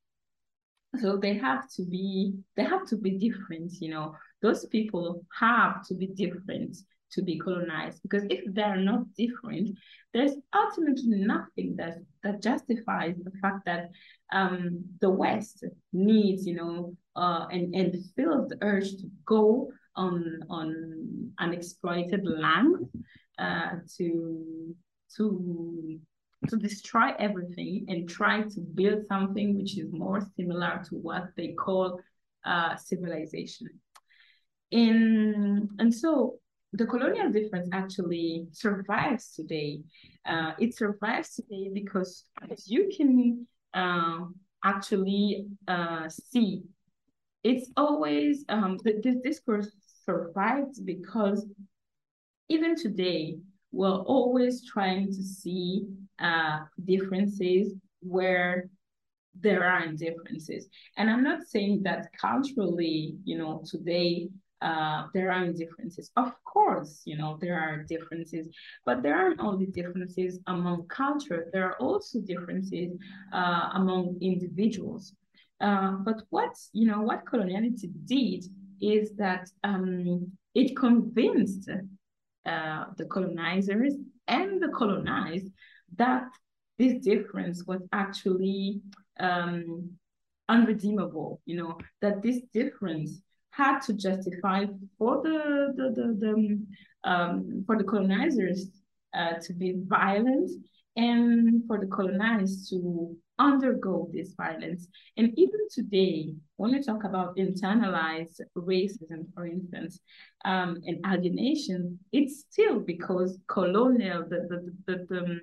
So 1.00 1.18
they 1.18 1.34
have 1.36 1.70
to 1.76 1.86
be 1.86 2.34
they 2.56 2.64
have 2.64 2.86
to 2.88 2.98
be 2.98 3.12
different. 3.18 3.74
You 3.82 3.90
know, 3.90 4.16
those 4.42 4.66
people 4.66 5.26
have 5.40 5.86
to 5.88 5.94
be 5.94 6.08
different 6.08 6.78
to 7.12 7.22
be 7.22 7.40
colonized 7.40 8.02
because 8.04 8.24
if 8.30 8.42
they're 8.54 8.78
not 8.78 9.02
different, 9.18 9.78
there's 10.14 10.34
ultimately 10.54 11.20
nothing 11.26 11.76
that 11.78 11.98
that 12.24 12.42
justifies 12.42 13.16
the 13.24 13.32
fact 13.42 13.66
that 13.66 13.90
um, 14.32 14.84
the 15.02 15.10
West 15.10 15.64
needs, 15.94 16.46
you 16.46 16.56
know, 16.56 16.96
uh, 17.16 17.48
and 17.52 17.76
and 17.76 17.96
feels 18.16 18.50
the 18.50 18.58
urge 18.62 18.92
to 18.92 19.10
go 19.26 19.72
on 19.96 20.40
on 20.50 21.32
unexploited 21.40 22.22
land 22.26 22.76
uh, 23.38 23.72
to 23.98 24.76
to 25.18 26.00
to 26.50 26.58
destroy 26.58 27.12
everything 27.18 27.86
and 27.88 28.08
try 28.08 28.42
to 28.42 28.60
build 28.76 29.06
something 29.08 29.58
which 29.58 29.78
is 29.78 29.92
more 29.92 30.22
similar 30.38 30.84
to 30.88 30.96
what 30.96 31.30
they 31.36 31.54
call 31.54 32.00
uh, 32.46 32.76
civilization. 32.76 33.68
In 34.72 35.70
and 35.80 35.94
so 35.94 36.40
the 36.74 36.86
colonial 36.86 37.32
difference 37.32 37.70
actually 37.72 38.48
survives 38.52 39.34
today. 39.34 39.80
Uh, 40.26 40.52
it 40.60 40.76
survives 40.76 41.36
today 41.36 41.70
because 41.74 42.26
as 42.52 42.70
you 42.70 42.90
can 42.96 43.48
uh, 43.74 44.26
actually 44.64 45.48
uh, 45.68 46.10
see, 46.10 46.64
it's 47.44 47.72
always 47.78 48.44
um, 48.50 48.78
this 48.84 49.18
discourse 49.24 49.72
survives 50.06 50.80
because 50.80 51.46
even 52.50 52.76
today, 52.76 53.38
we're 53.72 53.90
always 53.90 54.66
trying 54.66 55.08
to 55.08 55.24
see 55.24 55.86
uh, 56.20 56.60
differences 56.86 57.74
where 58.02 58.70
there 59.40 59.64
aren't 59.64 60.00
differences. 60.00 60.68
And 60.98 61.10
I'm 61.10 61.24
not 61.24 61.44
saying 61.48 61.84
that 61.84 62.08
culturally, 62.20 63.16
you 63.26 63.38
know, 63.38 63.64
today 63.70 64.30
uh, 64.62 65.08
there 65.14 65.32
aren't 65.32 65.58
differences. 65.58 66.12
Of 66.16 66.32
course, 66.46 67.02
you 67.06 67.18
know, 67.18 67.38
there 67.42 67.60
are 67.60 67.84
differences, 67.84 68.48
but 68.86 69.04
there 69.04 69.16
aren't 69.16 69.42
only 69.42 69.66
differences 69.66 70.40
among 70.48 70.88
culture, 70.88 71.50
there 71.52 71.66
are 71.66 71.78
also 71.78 72.20
differences 72.22 72.98
uh, 73.34 73.70
among 73.74 74.18
individuals. 74.22 75.14
Uh, 75.60 75.92
but 76.04 76.22
what, 76.30 76.56
you 76.74 76.86
know, 76.86 77.02
what 77.02 77.26
coloniality 77.26 77.92
did 78.06 78.46
is 78.82 79.14
that 79.16 79.50
um, 79.64 80.32
it 80.54 80.76
convinced 80.76 81.70
uh, 82.46 82.86
the 82.98 83.06
colonizers 83.06 83.94
and 84.28 84.62
the 84.62 84.70
colonized 84.70 85.48
that 85.96 86.24
this 86.78 87.04
difference 87.04 87.64
was 87.66 87.82
actually 87.94 88.82
um, 89.20 89.90
unredeemable, 90.50 91.42
you 91.46 91.58
know, 91.58 91.78
that 92.02 92.22
this 92.22 92.42
difference 92.54 93.22
had 93.52 93.80
to 93.80 93.94
justify 93.94 94.66
for 94.98 95.22
the, 95.24 95.74
the, 95.76 95.90
the, 95.92 96.18
the 96.20 97.10
um, 97.10 97.64
for 97.66 97.78
the 97.78 97.84
colonizers 97.84 98.68
uh, 99.14 99.34
to 99.42 99.54
be 99.54 99.76
violent 99.88 100.52
and 100.96 101.64
for 101.68 101.80
the 101.80 101.88
colonized 101.88 102.70
to 102.70 103.16
undergo 103.40 104.10
this 104.14 104.34
violence. 104.34 104.88
And 105.18 105.38
even 105.38 105.60
today, 105.72 106.34
when 106.58 106.72
we 106.72 106.82
talk 106.82 107.04
about 107.04 107.38
internalized 107.38 108.42
racism, 108.58 109.34
for 109.34 109.46
instance, 109.46 110.00
um, 110.46 110.78
and 110.86 111.04
alienation, 111.06 112.00
it's 112.12 112.46
still 112.50 112.80
because 112.80 113.38
colonial, 113.48 114.24
the, 114.30 114.48
the, 114.50 114.74
the, 114.88 115.06
the, 115.10 115.40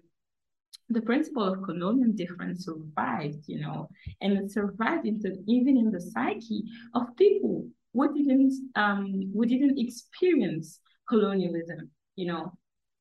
the 0.88 1.02
principle 1.02 1.44
of 1.44 1.62
colonial 1.62 2.12
difference 2.12 2.64
survived, 2.64 3.44
you 3.46 3.60
know, 3.60 3.88
and 4.20 4.32
it 4.34 4.50
survived 4.50 5.06
into, 5.06 5.36
even 5.46 5.76
in 5.76 5.90
the 5.90 6.00
psyche 6.00 6.64
of 6.94 7.14
people 7.16 7.68
who 7.92 8.14
didn't, 8.14 8.52
um, 8.74 9.30
who 9.34 9.44
didn't 9.44 9.78
experience 9.78 10.80
colonialism, 11.08 11.90
you 12.16 12.26
know. 12.26 12.52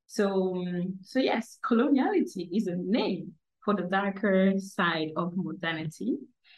So, 0.08 0.66
so 1.04 1.20
yes, 1.20 1.58
coloniality 1.64 2.50
is 2.52 2.68
a 2.68 2.76
name 2.76 3.34
for 3.64 3.76
the 3.76 3.84
darker 3.84 4.54
side 4.58 5.10
of 5.16 5.34
modernity 5.36 6.18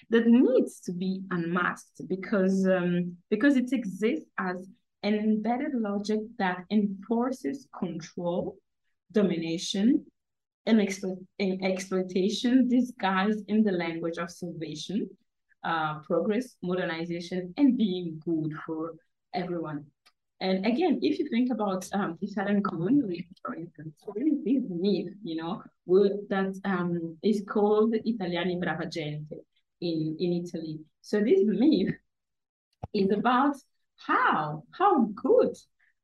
that 0.10 0.27
needs 0.27 0.79
to 0.81 0.93
be 0.93 1.22
unmasked 1.31 2.01
because 2.07 2.67
um, 2.67 3.15
because 3.29 3.55
it 3.55 3.72
exists 3.72 4.25
as 4.38 4.67
an 5.03 5.15
embedded 5.15 5.74
logic 5.74 6.19
that 6.38 6.63
enforces 6.72 7.67
control, 7.77 8.55
domination, 9.12 10.05
and, 10.65 10.79
explo 10.79 11.17
and 11.39 11.63
exploitation 11.63 12.69
disguised 12.69 13.43
in 13.50 13.63
the 13.63 13.72
language 13.72 14.17
of 14.17 14.31
salvation, 14.31 15.10
uh, 15.63 16.00
progress, 16.00 16.55
modernization, 16.63 17.53
and 17.57 17.77
being 17.77 18.22
good 18.25 18.53
for 18.65 18.93
everyone. 19.33 19.86
And 20.44 20.66
again, 20.66 21.00
if 21.02 21.20
you 21.20 21.30
think 21.30 21.52
about 21.52 21.88
um, 21.94 22.18
Italian 22.22 22.62
colonialism, 22.62 23.34
for 23.42 23.56
instance, 23.56 23.96
really 24.14 24.36
this 24.44 24.70
myth, 24.70 25.14
you 25.24 25.38
know, 25.38 25.64
that 25.88 26.60
um, 26.66 27.18
is 27.24 27.44
called 27.48 27.94
Italiani 27.94 28.60
brava 28.60 28.92
gente 28.92 29.38
in, 29.80 30.18
in 30.20 30.44
Italy. 30.44 30.80
So 31.00 31.22
this 31.22 31.40
myth 31.46 31.96
is 32.94 33.10
about 33.12 33.56
how, 33.96 34.64
how 34.72 35.06
good 35.16 35.56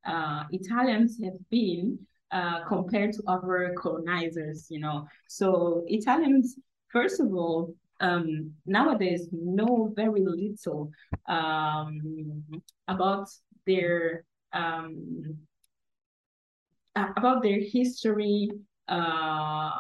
uh, 0.08 0.46
Italians 0.52 1.20
have 1.22 1.38
been 1.50 2.00
uh, 2.32 2.64
compared 2.66 3.12
to 3.16 3.24
other 3.28 3.76
colonizers, 3.78 4.68
you 4.70 4.80
know. 4.80 5.06
So 5.28 5.84
Italians, 5.88 6.58
first 6.88 7.20
of 7.20 7.28
all, 7.34 7.76
um, 8.00 8.54
nowadays 8.66 9.28
know 9.34 9.92
very 9.94 10.24
little 10.24 10.92
um, 11.28 12.46
about 12.88 13.28
their 13.68 14.24
um, 14.54 15.38
about 16.96 17.44
their 17.44 17.60
history, 17.60 18.50
uh, 18.88 19.72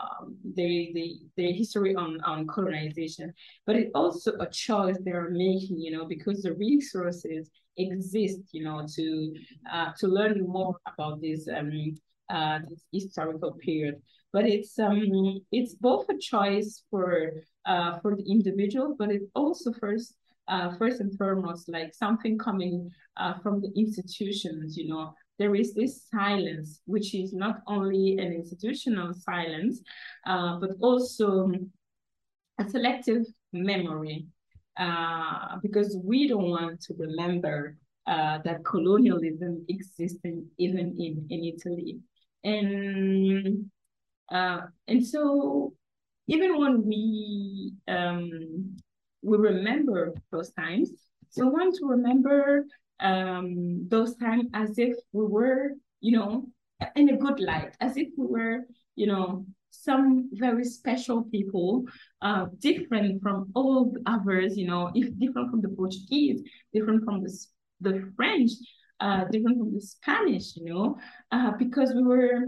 their, 0.55 0.85
their, 0.93 1.07
their 1.35 1.53
history 1.53 1.95
on, 1.95 2.21
on 2.21 2.47
colonization, 2.47 3.33
but 3.65 3.75
it's 3.75 3.91
also 3.95 4.33
a 4.39 4.49
choice 4.49 4.97
they're 5.03 5.29
making, 5.31 5.79
you 5.79 5.91
know, 5.91 6.05
because 6.05 6.41
the 6.43 6.53
resources 6.53 7.49
exist, 7.77 8.41
you 8.51 8.63
know, 8.63 8.85
to 8.95 9.33
uh, 9.71 9.91
to 9.97 10.07
learn 10.07 10.45
more 10.47 10.75
about 10.93 11.21
this 11.21 11.47
um, 11.47 11.95
uh, 12.29 12.59
this 12.69 12.85
historical 12.91 13.53
period. 13.53 13.95
But 14.31 14.45
it's 14.45 14.77
um 14.77 15.41
it's 15.51 15.73
both 15.73 16.07
a 16.09 16.17
choice 16.17 16.83
for 16.91 17.31
uh, 17.65 17.99
for 17.99 18.15
the 18.15 18.29
individual, 18.29 18.95
but 18.97 19.11
it's 19.11 19.25
also 19.33 19.73
first 19.73 20.15
uh, 20.49 20.75
first 20.77 20.99
and 20.99 21.15
foremost, 21.17 21.69
like 21.69 21.93
something 21.93 22.37
coming 22.37 22.89
uh, 23.17 23.35
from 23.41 23.61
the 23.61 23.71
institutions, 23.75 24.75
you 24.75 24.87
know, 24.87 25.13
there 25.37 25.55
is 25.55 25.73
this 25.73 26.03
silence, 26.11 26.81
which 26.85 27.15
is 27.15 27.33
not 27.33 27.61
only 27.67 28.17
an 28.17 28.33
institutional 28.33 29.13
silence, 29.13 29.81
uh, 30.25 30.59
but 30.59 30.71
also 30.81 31.51
a 32.59 32.69
selective 32.69 33.23
memory, 33.53 34.25
uh, 34.77 35.57
because 35.61 35.97
we 36.03 36.27
don't 36.27 36.49
want 36.49 36.81
to 36.81 36.93
remember 36.97 37.77
uh, 38.07 38.39
that 38.43 38.65
colonialism 38.65 39.63
existed 39.69 40.43
even 40.57 40.95
in, 40.99 41.25
in 41.29 41.43
Italy. 41.45 41.99
And, 42.43 43.69
uh, 44.31 44.61
and 44.87 45.05
so 45.05 45.73
even 46.27 46.57
when 46.59 46.85
we 46.85 47.73
um, 47.87 48.77
we 49.21 49.37
remember 49.37 50.13
those 50.31 50.51
times. 50.51 50.91
So 51.29 51.47
I 51.47 51.49
want 51.49 51.75
to 51.75 51.85
remember 51.85 52.65
um, 52.99 53.87
those 53.87 54.15
times 54.15 54.45
as 54.53 54.77
if 54.77 54.95
we 55.11 55.25
were, 55.25 55.71
you 56.01 56.17
know, 56.17 56.47
in 56.95 57.09
a 57.09 57.17
good 57.17 57.39
light, 57.39 57.75
as 57.79 57.97
if 57.97 58.07
we 58.17 58.25
were, 58.27 58.61
you 58.95 59.07
know, 59.07 59.45
some 59.71 60.29
very 60.33 60.63
special 60.65 61.23
people, 61.23 61.85
uh, 62.21 62.47
different 62.59 63.21
from 63.21 63.51
all 63.53 63.91
the 63.91 64.01
others, 64.05 64.57
you 64.57 64.67
know, 64.67 64.91
if 64.95 65.07
different 65.19 65.51
from 65.51 65.61
the 65.61 65.69
Portuguese, 65.69 66.41
different 66.73 67.03
from 67.05 67.21
the, 67.21 67.45
the 67.81 68.11
French, 68.15 68.51
uh, 68.99 69.25
different 69.25 69.57
from 69.57 69.73
the 69.73 69.81
Spanish, 69.81 70.55
you 70.55 70.65
know, 70.65 70.97
uh, 71.31 71.51
because 71.57 71.93
we 71.93 72.03
were 72.03 72.45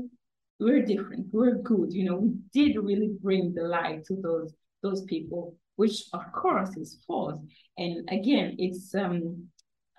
we 0.59 0.71
were 0.71 0.81
different, 0.81 1.25
we 1.31 1.39
were 1.39 1.55
good, 1.55 1.91
you 1.91 2.05
know, 2.05 2.17
we 2.17 2.31
did 2.53 2.77
really 2.77 3.11
bring 3.21 3.53
the 3.53 3.63
light 3.63 4.03
to 4.05 4.15
those 4.21 4.53
those 4.83 5.03
people 5.03 5.55
which 5.75 6.03
of 6.13 6.31
course 6.31 6.75
is 6.77 6.99
false. 7.07 7.39
And 7.77 8.07
again, 8.09 8.55
it's 8.57 8.93
um, 8.95 9.47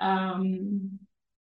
um, 0.00 0.98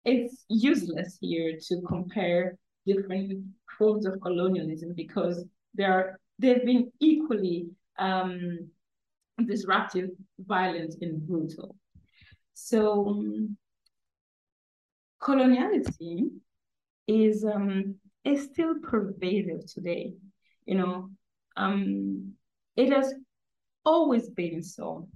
it's 0.05 0.45
useless 0.49 1.19
here 1.21 1.59
to 1.69 1.83
compare 1.87 2.57
different 2.87 3.45
forms 3.79 4.07
of 4.07 4.21
colonialism 4.21 4.95
because 4.97 5.45
they 5.75 5.85
are 5.85 6.19
they've 6.39 6.65
been 6.65 6.91
equally 7.01 7.69
um, 7.99 8.69
disruptive, 9.47 10.11
violent, 10.39 10.95
and 11.01 11.27
brutal. 11.27 11.77
So 12.55 13.09
um, 13.09 13.57
coloniality 15.23 16.31
is 17.07 17.45
um, 17.45 17.97
is 18.25 18.45
still 18.45 18.75
pervasive 18.83 19.67
today. 19.73 20.15
You 20.67 20.77
know, 20.77 21.11
um, 21.57 22.33
it 22.77 22.93
has 22.93 23.15
always 23.89 24.29
been 24.29 24.63
so, 24.63 25.09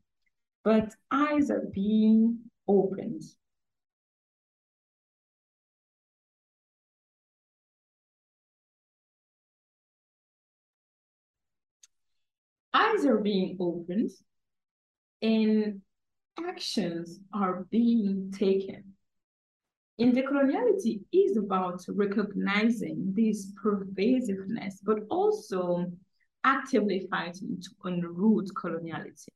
but 0.65 0.95
eyes 1.11 1.51
are 1.51 1.67
being 1.75 2.39
opened. 2.67 3.23
Eyes 12.73 13.05
are 13.05 13.19
being 13.19 13.59
opened 13.61 14.11
and 15.21 15.83
actions 16.49 17.21
are 17.35 17.67
being 17.71 18.33
taken. 18.33 18.85
And 19.99 20.17
Intercoloniality 20.17 21.03
is 21.13 21.37
about 21.37 21.83
recognizing 21.89 23.13
this 23.15 23.53
pervasiveness, 23.63 24.81
but 24.83 25.01
also 25.11 25.93
actively 26.45 27.07
fighting 27.11 27.61
to 27.63 27.71
unroot 27.85 28.49
coloniality. 28.55 29.29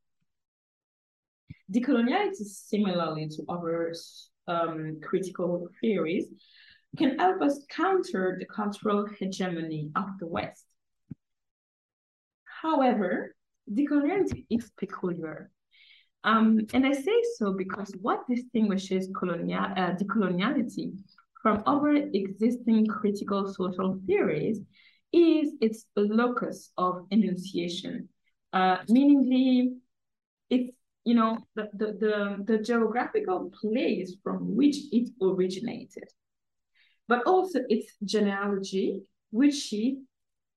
Decoloniality, 1.72 2.44
similarly 2.44 3.28
to 3.28 3.44
other 3.48 3.92
um, 4.46 5.00
critical 5.02 5.68
theories, 5.80 6.26
can 6.96 7.18
help 7.18 7.42
us 7.42 7.64
counter 7.68 8.36
the 8.38 8.46
cultural 8.46 9.06
hegemony 9.18 9.90
of 9.96 10.06
the 10.18 10.26
West. 10.26 10.64
However, 12.62 13.34
decoloniality 13.70 14.46
is 14.50 14.70
peculiar. 14.78 15.50
Um, 16.24 16.60
and 16.72 16.86
I 16.86 16.92
say 16.92 17.22
so 17.36 17.52
because 17.52 17.92
what 18.00 18.26
distinguishes 18.28 19.08
colonial, 19.16 19.62
uh, 19.62 19.92
decoloniality 19.92 20.92
from 21.42 21.62
other 21.66 21.92
existing 22.12 22.86
critical 22.86 23.52
social 23.52 24.00
theories 24.06 24.60
is 25.16 25.54
its 25.60 25.86
locus 25.96 26.70
of 26.76 27.06
enunciation, 27.10 28.08
uh, 28.52 28.78
meaningly 28.88 29.76
it's 30.50 30.70
you 31.04 31.14
know 31.14 31.38
the, 31.54 31.68
the, 31.74 31.86
the, 31.86 32.44
the 32.44 32.58
geographical 32.62 33.50
place 33.60 34.16
from 34.22 34.54
which 34.54 34.76
it 34.92 35.10
originated, 35.22 36.08
but 37.08 37.22
also 37.26 37.60
its 37.68 37.92
genealogy, 38.04 39.00
which 39.30 39.72
is 39.72 39.94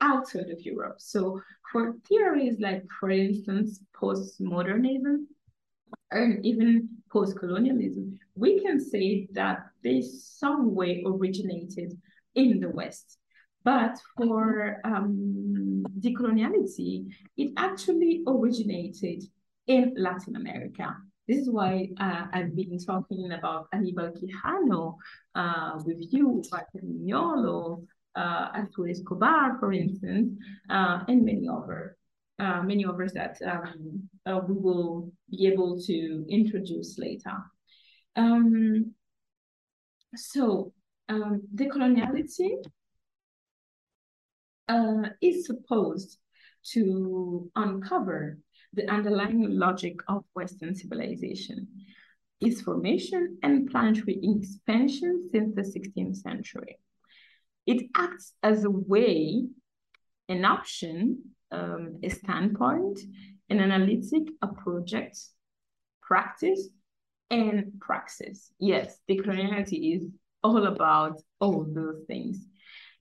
outside 0.02 0.50
of 0.50 0.62
Europe. 0.62 0.95
So 1.00 1.41
for 1.72 1.93
theories 2.08 2.58
like, 2.60 2.84
for 3.00 3.10
instance, 3.10 3.80
postmodernism, 3.93 5.26
and 6.12 6.45
even 6.45 6.89
post-colonialism, 7.12 8.17
we 8.36 8.60
can 8.62 8.80
say 8.80 9.28
that 9.34 9.60
they 9.84 10.02
some 10.02 10.74
way 10.74 11.04
originated 11.06 11.93
in 12.36 12.60
the 12.60 12.69
West. 12.69 13.17
But 13.63 13.98
for 14.15 14.78
um, 14.86 15.86
decoloniality, 16.00 17.08
it 17.38 17.52
actually 17.58 18.24
originated 18.26 19.24
in 19.67 19.93
Latin 19.98 20.36
America. 20.36 20.95
This 21.28 21.39
is 21.39 21.50
why 21.50 21.89
uh, 22.00 22.26
I've 22.34 22.56
been 22.56 22.80
talking 22.80 23.32
about 23.34 23.67
Aníbal 23.72 24.17
Quijano 24.17 24.95
uh, 25.36 25.74
with 25.86 25.98
you, 26.12 26.28
Walter 26.28 26.65
Mignolo, 26.84 27.86
uh, 28.15 28.48
Arturo 28.56 28.89
Escobar, 28.89 29.58
for 29.60 29.72
instance, 29.72 30.34
uh, 30.69 31.04
and 31.08 31.24
many 31.24 31.48
other, 31.48 31.98
uh, 32.39 32.63
many 32.63 32.84
others 32.86 33.13
that 33.13 33.38
um, 33.45 34.10
uh, 34.26 34.39
we 34.48 34.56
will 34.56 35.12
be 35.30 35.45
able 35.48 35.80
to 35.82 36.26
introduce 36.30 36.98
later. 36.98 37.38
Um, 38.15 38.93
so 40.15 40.74
um, 41.10 41.41
decoloniality 41.54 42.56
uh, 44.70 45.10
is 45.22 45.46
supposed 45.46 46.18
to 46.72 47.52
uncover 47.56 48.38
the 48.74 48.88
underlying 48.90 49.58
logic 49.58 49.96
of 50.08 50.24
Western 50.34 50.76
civilization, 50.76 51.68
its 52.40 52.62
formation 52.62 53.38
and 53.44 53.70
planetary 53.70 54.20
expansion 54.22 55.28
since 55.32 55.56
the 55.56 55.64
16th 55.64 56.18
century. 56.18 56.78
It 57.66 57.90
acts 57.96 58.34
as 58.44 58.64
a 58.64 58.70
way, 58.70 59.44
an 60.28 60.46
option, 60.46 61.24
um, 61.52 62.00
a 62.04 62.10
standpoint, 62.10 63.00
an 63.50 63.60
analytic, 63.60 64.30
a 64.42 64.48
project, 64.48 65.18
practice, 66.02 66.70
and 67.32 67.74
praxis. 67.80 68.52
Yes, 68.60 69.00
the 69.08 69.18
decoloniality 69.18 69.98
is 69.98 70.04
all 70.44 70.68
about 70.68 71.22
all 71.40 71.66
those 71.68 72.04
things. 72.08 72.46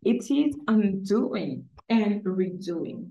It 0.03 0.31
is 0.31 0.57
undoing 0.69 1.65
and 1.89 2.23
redoing. 2.25 3.09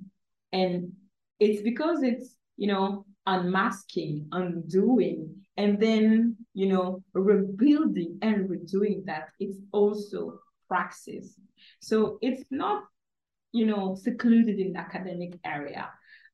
And 0.52 0.94
it's 1.40 1.62
because 1.62 2.04
it's, 2.04 2.36
you 2.56 2.68
know, 2.68 3.06
unmasking, 3.26 4.28
undoing, 4.32 5.36
and 5.58 5.80
then, 5.80 6.38
you 6.54 6.68
know, 6.68 7.04
rebuilding 7.14 8.18
and 8.22 8.50
redoing 8.50 9.06
that. 9.06 9.30
It's 9.40 9.58
also 9.72 10.40
praxis. 10.68 11.40
So 11.82 12.18
it's 12.22 12.46
not, 12.52 12.84
you 13.52 13.66
know, 13.66 13.96
secluded 13.96 14.60
in 14.60 14.74
the 14.74 14.80
academic 14.80 15.40
area. 15.44 15.90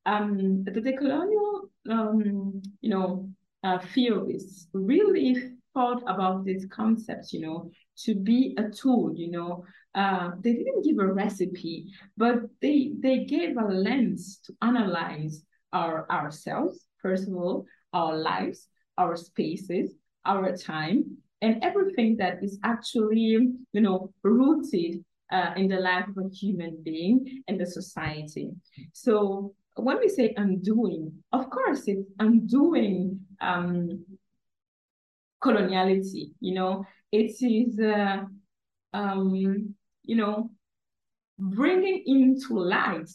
Um, 0.06 0.64
the 0.64 0.80
decolonial, 0.80 1.68
um, 1.90 2.62
you 2.80 2.90
know, 2.90 3.28
uh, 3.62 3.78
theorists 3.94 4.68
really 4.72 5.54
thought 5.72 6.02
about 6.06 6.44
these 6.44 6.66
concepts, 6.70 7.32
you 7.32 7.40
know, 7.40 7.70
to 7.98 8.14
be 8.14 8.56
a 8.58 8.68
tool, 8.68 9.12
you 9.14 9.30
know. 9.30 9.64
Uh, 9.94 10.32
they 10.40 10.52
didn't 10.52 10.84
give 10.84 10.98
a 10.98 11.12
recipe, 11.12 11.86
but 12.16 12.36
they 12.60 12.92
they 13.00 13.24
gave 13.24 13.56
a 13.56 13.64
lens 13.64 14.40
to 14.44 14.52
analyze 14.62 15.44
our 15.72 16.10
ourselves, 16.10 16.86
first 17.00 17.28
of 17.28 17.34
all, 17.34 17.64
our 17.92 18.16
lives, 18.16 18.68
our 18.98 19.16
spaces, 19.16 19.94
our 20.24 20.56
time, 20.56 21.16
and 21.42 21.62
everything 21.62 22.16
that 22.16 22.42
is 22.42 22.58
actually, 22.64 23.52
you 23.72 23.80
know, 23.80 24.12
rooted 24.22 25.04
uh, 25.30 25.52
in 25.56 25.68
the 25.68 25.76
life 25.76 26.06
of 26.08 26.24
a 26.24 26.34
human 26.34 26.80
being 26.82 27.42
and 27.48 27.60
the 27.60 27.66
society. 27.66 28.50
So 28.92 29.54
when 29.76 29.98
we 29.98 30.08
say 30.08 30.34
undoing, 30.36 31.12
of 31.32 31.50
course, 31.50 31.82
it's 31.86 32.08
undoing 32.18 33.20
um, 33.40 34.04
coloniality. 35.42 36.30
You 36.40 36.54
know, 36.54 36.84
it 37.14 37.36
is, 37.40 37.78
uh, 37.78 38.24
um, 38.92 39.74
you 40.02 40.16
know, 40.16 40.50
bringing 41.38 42.02
into 42.06 42.58
light 42.58 43.08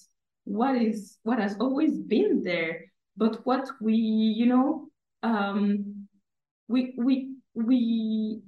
what 0.45 0.75
is 0.75 1.17
what 1.23 1.39
has 1.39 1.55
always 1.59 1.97
been 1.97 2.41
there, 2.41 2.85
but 3.17 3.45
what 3.45 3.69
we, 3.81 3.93
you 3.93 4.45
know, 4.45 4.87
um, 5.21 6.07
we 6.67 6.93
we 6.97 7.35
we 7.53 8.41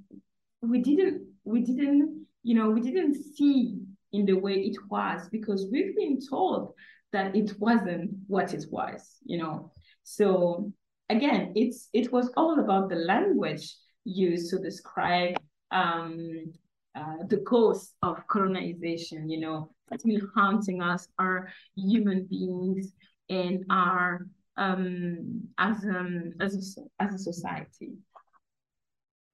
we 0.62 0.80
didn't 0.80 1.26
we 1.44 1.60
didn't 1.60 2.26
you 2.42 2.54
know 2.54 2.70
we 2.70 2.80
didn't 2.80 3.14
see 3.36 3.78
in 4.12 4.24
the 4.24 4.34
way 4.34 4.54
it 4.54 4.76
was 4.88 5.28
because 5.28 5.66
we've 5.70 5.94
been 5.96 6.18
told 6.28 6.72
that 7.12 7.36
it 7.36 7.52
wasn't 7.58 8.10
what 8.26 8.54
it 8.54 8.64
was 8.70 9.18
you 9.24 9.38
know. 9.38 9.70
So 10.02 10.72
again 11.10 11.52
it's 11.54 11.88
it 11.92 12.10
was 12.10 12.32
all 12.36 12.58
about 12.58 12.88
the 12.88 12.96
language 12.96 13.76
used 14.04 14.50
to 14.50 14.58
describe 14.58 15.36
um, 15.70 16.52
uh, 16.94 17.16
the 17.28 17.38
cause 17.38 17.94
of 18.02 18.26
colonization, 18.26 19.28
you 19.28 19.40
know, 19.40 19.70
that's 19.88 20.04
been 20.04 20.28
haunting 20.34 20.82
us, 20.82 21.08
our 21.18 21.48
human 21.76 22.24
beings, 22.24 22.92
and 23.28 23.64
our 23.70 24.26
um, 24.56 25.42
as 25.58 25.84
um 25.84 26.32
as 26.40 26.76
a, 26.78 27.02
as 27.02 27.14
a 27.14 27.18
society. 27.18 27.92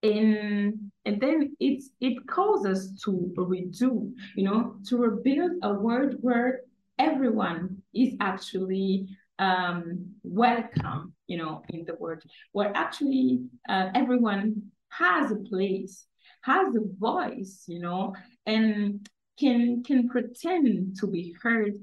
And 0.02 0.90
and 1.04 1.20
then 1.20 1.56
it's 1.58 1.90
it 2.00 2.26
calls 2.28 2.64
us 2.64 3.00
to 3.04 3.32
redo, 3.36 4.12
you 4.36 4.44
know, 4.44 4.76
to 4.86 4.96
rebuild 4.96 5.52
a 5.62 5.72
world 5.74 6.14
where 6.20 6.60
everyone 6.98 7.82
is 7.94 8.14
actually 8.20 9.08
um, 9.38 10.14
welcome, 10.22 11.14
you 11.26 11.38
know, 11.38 11.62
in 11.68 11.84
the 11.84 11.94
world, 11.94 12.22
where 12.52 12.72
actually 12.74 13.44
uh, 13.68 13.88
everyone 13.94 14.70
has 14.88 15.30
a 15.30 15.36
place, 15.36 16.06
has 16.42 16.74
a 16.74 16.80
voice, 16.98 17.64
you 17.66 17.80
know, 17.80 18.14
and 18.46 19.08
can 19.38 19.82
can 19.84 20.08
pretend 20.08 20.96
to 21.00 21.06
be 21.06 21.34
heard 21.40 21.74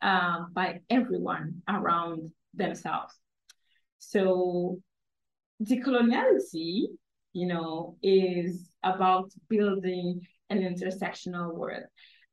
uh, 0.00 0.44
by 0.52 0.80
everyone 0.90 1.62
around 1.68 2.30
themselves. 2.54 3.14
So 3.98 4.80
decoloniality, 5.62 6.86
you 7.32 7.46
know, 7.46 7.96
is 8.02 8.68
about 8.82 9.30
building 9.48 10.26
an 10.50 10.60
intersectional 10.60 11.54
world. 11.54 11.84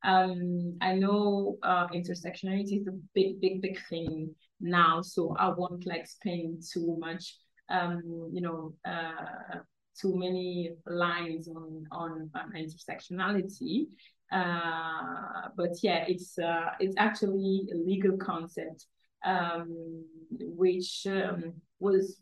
Um, 0.04 0.78
I 0.82 0.94
know 0.94 1.58
uh, 1.64 1.88
intersectionality 1.88 2.82
is 2.82 2.88
a 2.88 2.98
big, 3.14 3.42
big, 3.42 3.62
big 3.62 3.78
thing 3.90 4.34
now, 4.62 5.02
so 5.02 5.36
I 5.38 5.50
won't 5.50 5.86
like 5.86 6.08
spend 6.08 6.64
too 6.72 6.98
much, 7.00 7.36
um, 7.70 8.30
you 8.32 8.42
know, 8.42 8.74
uh, 8.86 9.60
too 10.00 10.18
many 10.18 10.72
lines 10.86 11.48
on 11.50 11.84
on, 11.92 12.30
on 12.34 12.54
intersectionality. 12.54 13.88
Uh, 14.32 15.50
but 15.58 15.72
yeah, 15.82 16.06
it's 16.08 16.38
uh, 16.38 16.70
it's 16.80 16.96
actually 16.98 17.68
a 17.74 17.76
legal 17.76 18.16
concept 18.18 18.86
um, 19.26 20.06
which 20.32 21.06
um, 21.08 21.54
was 21.80 22.20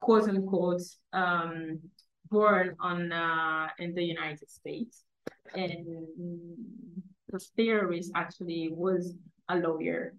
quote 0.00 0.28
unquote 0.28 0.82
um, 1.12 1.80
born 2.30 2.76
on 2.80 3.12
uh, 3.12 3.68
in 3.78 3.94
the 3.94 4.02
United 4.02 4.50
States, 4.50 5.04
and 5.54 5.86
the 7.30 7.38
theorist 7.56 8.10
actually 8.14 8.70
was 8.72 9.14
a 9.48 9.56
lawyer, 9.56 10.14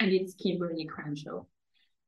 and 0.00 0.12
it's 0.12 0.34
Kimberlé 0.34 0.88
Crenshaw. 0.88 1.44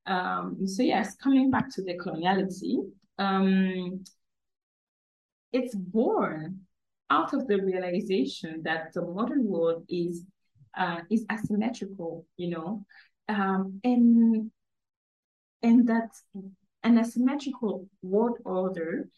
Um, 0.06 0.66
so 0.66 0.82
yes, 0.82 1.16
coming 1.16 1.50
back 1.50 1.68
to 1.74 1.82
decoloniality, 1.82 2.90
um, 3.18 4.04
it's 5.52 5.74
born 5.74 6.61
out 7.11 7.32
of 7.32 7.46
the 7.46 7.61
realization 7.61 8.62
that 8.64 8.92
the 8.94 9.02
modern 9.02 9.44
world 9.44 9.84
is 9.88 10.24
uh, 10.76 11.00
is 11.11 11.24
asymmetrical, 11.32 12.26
you 12.37 12.50
know, 12.50 12.84
um, 13.28 13.80
and 13.84 14.50
and 15.62 15.88
that 15.88 16.11
an 16.84 16.98
asymmetrical 16.98 17.88
world 18.02 18.38
order 18.44 19.08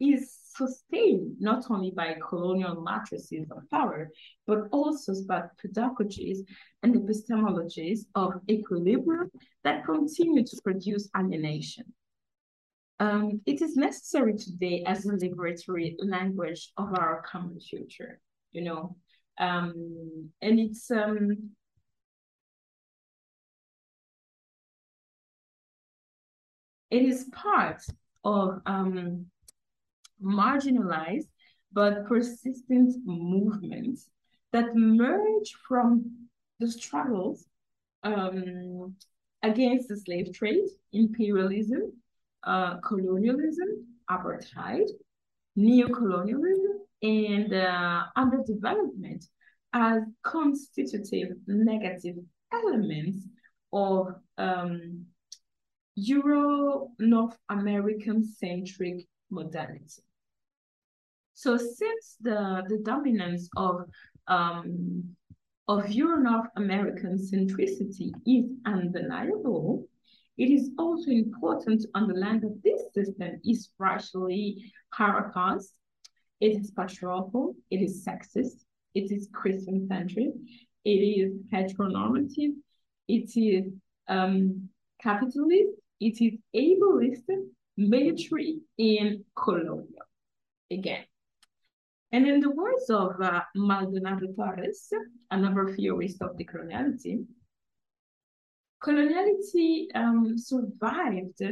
is 0.00 0.38
sustained 0.56 1.36
not 1.38 1.70
only 1.70 1.90
by 1.90 2.16
colonial 2.28 2.80
matrices 2.82 3.50
of 3.50 3.68
power, 3.70 4.10
but 4.46 4.68
also 4.72 5.12
by 5.26 5.42
pedagogies 5.62 6.38
and 6.82 6.94
epistemologies 6.94 8.00
of 8.14 8.34
equilibrium 8.48 9.30
that 9.64 9.84
continue 9.84 10.44
to 10.44 10.60
produce 10.62 11.08
alienation. 11.16 11.84
Um, 13.00 13.40
it 13.46 13.62
is 13.62 13.76
necessary 13.76 14.34
today 14.36 14.82
as 14.84 15.06
a 15.06 15.12
liberatory 15.12 15.94
language 16.00 16.72
of 16.76 16.94
our 16.98 17.22
common 17.30 17.60
future, 17.60 18.20
you 18.50 18.62
know, 18.62 18.96
um, 19.38 20.30
and 20.42 20.58
it's 20.58 20.90
um, 20.90 21.50
it 26.90 27.02
is 27.02 27.28
part 27.32 27.82
of 28.24 28.60
um, 28.66 29.26
marginalized 30.22 31.28
but 31.72 32.06
persistent 32.06 32.94
movements 33.04 34.08
that 34.52 34.74
merge 34.74 35.52
from 35.66 36.28
the 36.58 36.70
struggles 36.70 37.44
um, 38.02 38.94
against 39.42 39.88
the 39.88 39.96
slave 39.96 40.32
trade, 40.32 40.68
imperialism, 40.92 41.92
uh, 42.44 42.76
colonialism, 42.78 43.86
apartheid, 44.10 44.88
neocolonialism, 45.56 46.78
and 47.02 47.52
uh, 47.52 48.04
underdevelopment 48.16 49.24
as 49.72 50.02
constitutive 50.24 51.36
negative 51.46 52.16
elements 52.52 53.26
of 53.72 54.14
um, 54.38 55.04
Euro 55.94 56.88
North 56.98 57.36
American 57.50 58.24
centric 58.24 59.06
modernity. 59.30 60.02
So 61.40 61.56
since 61.56 62.16
the, 62.20 62.64
the 62.68 62.78
dominance 62.78 63.48
of 63.56 63.82
um, 64.26 65.14
of 65.68 65.88
Euro 65.92 66.16
North 66.18 66.48
American 66.56 67.16
centricity 67.16 68.10
is 68.26 68.50
undeniable, 68.66 69.86
it 70.36 70.50
is 70.50 70.70
also 70.80 71.12
important 71.12 71.82
to 71.82 71.88
underline 71.94 72.40
that 72.40 72.60
this 72.64 72.82
system 72.92 73.40
is 73.44 73.70
racially 73.78 74.72
hierarchized, 74.92 75.74
it 76.40 76.60
is 76.60 76.72
patriarchal, 76.72 77.54
it 77.70 77.82
is 77.82 78.04
sexist, 78.04 78.64
it 78.96 79.12
is 79.12 79.28
Christian-centric, 79.32 80.32
it 80.84 80.90
is 80.90 81.34
heteronormative, 81.52 82.54
it 83.06 83.30
is 83.36 83.72
um, 84.08 84.68
capitalist, 85.00 85.70
it 86.00 86.20
is 86.20 86.34
ableist, 86.52 87.28
military, 87.76 88.58
and 88.76 89.24
colonial. 89.36 90.08
Again. 90.68 91.04
And 92.10 92.26
in 92.26 92.40
the 92.40 92.50
words 92.50 92.88
of 92.88 93.20
uh, 93.20 93.42
Maldonado 93.54 94.32
Torres, 94.34 94.90
another 95.30 95.74
theorist 95.74 96.22
of 96.22 96.36
decoloniality, 96.36 97.26
coloniality 98.82 99.86
um, 99.94 100.38
survived 100.38 101.42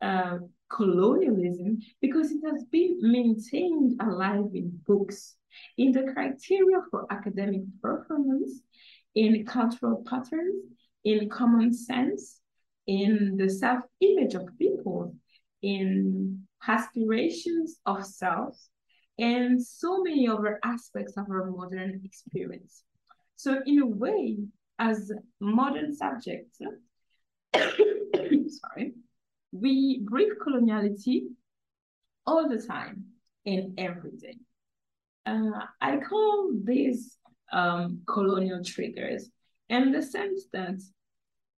uh, 0.00 0.38
colonialism 0.68 1.78
because 2.00 2.30
it 2.30 2.40
has 2.44 2.64
been 2.64 2.98
maintained 3.00 4.00
alive 4.00 4.50
in 4.54 4.80
books, 4.86 5.36
in 5.76 5.92
the 5.92 6.04
criteria 6.12 6.80
for 6.90 7.06
academic 7.12 7.62
performance, 7.82 8.62
in 9.14 9.44
cultural 9.44 10.02
patterns, 10.08 10.64
in 11.04 11.28
common 11.28 11.72
sense, 11.72 12.40
in 12.86 13.36
the 13.36 13.48
self-image 13.48 14.34
of 14.34 14.48
people, 14.58 15.14
in 15.62 16.46
aspirations 16.66 17.76
of 17.86 18.04
self, 18.04 18.56
and 19.20 19.62
so 19.62 20.02
many 20.02 20.26
other 20.26 20.58
aspects 20.64 21.16
of 21.16 21.30
our 21.30 21.44
modern 21.50 22.00
experience. 22.04 22.82
So 23.36 23.60
in 23.66 23.80
a 23.80 23.86
way, 23.86 24.38
as 24.78 25.12
modern 25.40 25.94
subjects, 25.94 26.58
sorry, 27.54 28.94
we 29.52 30.00
breathe 30.02 30.32
coloniality 30.44 31.24
all 32.26 32.48
the 32.48 32.62
time 32.62 33.04
and 33.44 33.78
every 33.78 34.12
day. 34.12 34.38
Uh, 35.26 35.66
I 35.80 35.98
call 35.98 36.52
these 36.64 37.18
um, 37.52 38.00
colonial 38.06 38.64
triggers 38.64 39.28
in 39.68 39.92
the 39.92 40.02
sense 40.02 40.44
that 40.52 40.80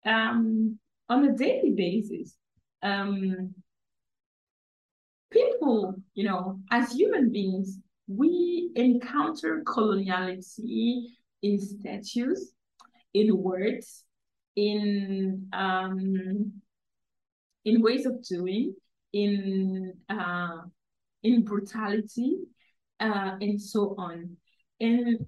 um, 0.07 0.79
on 1.09 1.25
a 1.27 1.37
daily 1.37 1.73
basis, 1.73 2.37
um, 2.83 3.55
people, 5.30 5.94
you 6.14 6.24
know, 6.24 6.60
as 6.70 6.92
human 6.92 7.30
beings, 7.30 7.78
we 8.08 8.70
encounter 8.74 9.62
coloniality 9.64 11.06
in 11.42 11.60
statues, 11.60 12.52
in 13.14 13.36
words, 13.36 14.04
in 14.56 15.46
um, 15.52 16.52
in 17.64 17.82
ways 17.82 18.06
of 18.06 18.22
doing, 18.22 18.74
in 19.12 19.94
uh, 20.08 20.62
in 21.22 21.44
brutality, 21.44 22.38
uh, 22.98 23.36
and 23.40 23.60
so 23.60 23.94
on. 23.96 24.36
And 24.80 25.26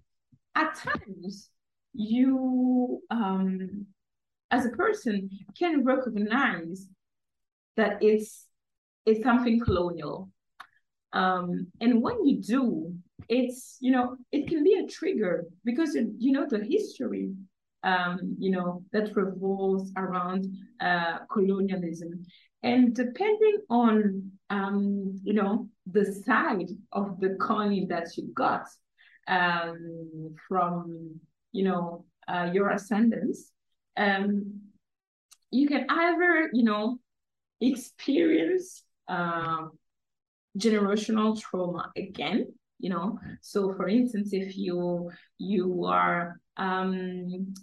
at 0.54 0.74
times, 0.74 1.50
you 1.94 3.00
um, 3.10 3.86
as 4.50 4.66
a 4.66 4.70
person 4.70 5.30
can 5.58 5.84
recognize 5.84 6.88
that 7.76 8.02
it's 8.02 8.46
it's 9.06 9.22
something 9.22 9.60
colonial. 9.60 10.30
Um, 11.12 11.66
and 11.80 12.02
when 12.02 12.24
you 12.24 12.40
do, 12.40 12.94
it's 13.28 13.76
you 13.80 13.92
know 13.92 14.16
it 14.32 14.48
can 14.48 14.64
be 14.64 14.74
a 14.74 14.86
trigger 14.88 15.44
because 15.64 15.94
you 15.94 16.32
know 16.32 16.46
the 16.48 16.64
history 16.64 17.32
um, 17.84 18.36
you 18.38 18.50
know 18.50 18.82
that 18.92 19.14
revolves 19.16 19.92
around 19.96 20.46
uh, 20.80 21.18
colonialism, 21.30 22.24
and 22.62 22.94
depending 22.94 23.58
on 23.70 24.30
um, 24.50 25.20
you 25.24 25.34
know 25.34 25.68
the 25.86 26.04
side 26.24 26.70
of 26.92 27.18
the 27.20 27.36
coin 27.40 27.88
that 27.88 28.16
you 28.16 28.32
got 28.34 28.66
um, 29.28 30.34
from 30.48 31.20
you 31.52 31.64
know 31.64 32.04
uh, 32.28 32.48
your 32.52 32.70
ascendants, 32.70 33.50
um, 33.96 34.60
you 35.50 35.66
can 35.66 35.86
either 35.88 36.50
you 36.52 36.64
know 36.64 36.98
experience 37.60 38.84
uh, 39.12 39.62
generational 40.58 41.40
trauma 41.40 41.90
again 41.96 42.46
you 42.82 42.90
know? 42.90 43.18
So 43.40 43.72
for 43.74 43.88
instance 43.88 44.30
if 44.32 44.58
you 44.58 45.10
you 45.38 45.84
are 45.84 46.36
um 46.56 47.54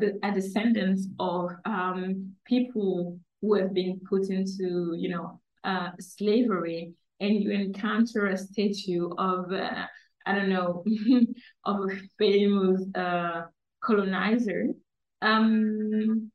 the, 0.00 0.18
a 0.22 0.32
descendant 0.32 1.00
of 1.18 1.50
um 1.64 2.32
people 2.44 3.18
who 3.40 3.54
have 3.54 3.74
been 3.74 4.00
put 4.08 4.30
into 4.30 4.94
you 4.96 5.10
know 5.10 5.40
uh 5.64 5.90
slavery 6.00 6.92
and 7.20 7.42
you 7.42 7.50
encounter 7.50 8.26
a 8.26 8.36
statue 8.36 9.08
of 9.18 9.52
uh, 9.52 9.86
i 10.26 10.34
don't 10.34 10.48
know 10.48 10.84
of 11.64 11.90
a 11.90 11.96
famous 12.18 12.82
uh 12.94 13.42
colonizer 13.82 14.68
um 15.22 16.30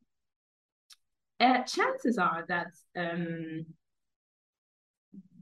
uh, 1.40 1.64
chances 1.64 2.18
are 2.18 2.46
that 2.48 2.68
um 2.96 3.66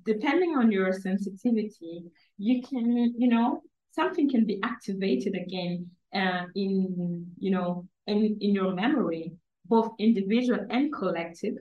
depending 0.08 0.56
on 0.56 0.72
your 0.72 0.92
sensitivity, 0.94 2.06
you 2.38 2.64
can, 2.64 3.14
you 3.18 3.28
know, 3.28 3.62
something 3.92 4.30
can 4.30 4.46
be 4.46 4.60
activated 4.64 5.36
again 5.36 5.88
uh, 6.16 6.46
in, 6.56 7.28
you 7.38 7.52
know, 7.52 7.88
in, 8.08 8.38
in 8.40 8.56
your 8.56 8.74
memory, 8.74 9.34
both 9.66 9.92
individual 10.00 10.66
and 10.70 10.94
collective. 10.94 11.56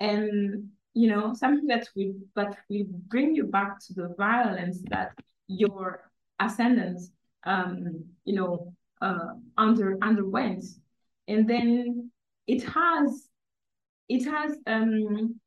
And, 0.00 0.70
you 0.94 1.08
know, 1.08 1.34
something 1.34 1.66
that 1.66 1.88
will, 1.94 2.14
but 2.34 2.56
will 2.70 2.86
bring 3.08 3.34
you 3.34 3.44
back 3.44 3.78
to 3.86 3.92
the 3.92 4.14
violence 4.16 4.78
that 4.88 5.10
your 5.46 6.10
ascendants, 6.40 7.10
um, 7.44 8.04
you 8.24 8.34
know, 8.34 8.72
uh, 9.02 9.34
under 9.58 9.98
underwent. 10.02 10.64
And 11.28 11.48
then 11.48 12.10
it 12.46 12.62
has, 12.64 13.28
it 14.08 14.24
has 14.24 14.56
um, 14.66 15.40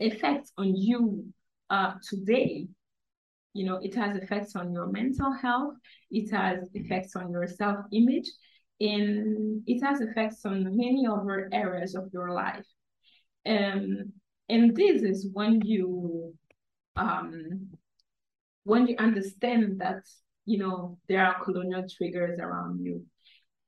effects 0.00 0.52
on 0.58 0.74
you 0.74 1.32
uh, 1.70 1.94
today, 2.08 2.66
you 3.52 3.64
know, 3.64 3.78
it 3.82 3.94
has 3.94 4.16
effects 4.16 4.54
on 4.54 4.72
your 4.72 4.86
mental 4.86 5.32
health, 5.32 5.74
it 6.10 6.30
has 6.30 6.68
effects 6.74 7.16
on 7.16 7.30
your 7.30 7.46
self-image, 7.46 8.30
and 8.80 9.62
it 9.66 9.82
has 9.82 10.00
effects 10.00 10.44
on 10.44 10.76
many 10.76 11.06
other 11.06 11.48
areas 11.52 11.94
of 11.94 12.10
your 12.12 12.32
life. 12.32 12.66
Um, 13.46 14.12
and 14.48 14.76
this 14.76 15.02
is 15.02 15.28
when 15.32 15.60
you 15.62 16.34
um, 16.96 17.68
when 18.64 18.86
you 18.86 18.96
understand 18.98 19.80
that 19.80 20.02
you 20.44 20.58
know 20.58 20.98
there 21.08 21.24
are 21.24 21.42
colonial 21.44 21.84
triggers 21.88 22.38
around 22.38 22.84
you. 22.84 23.04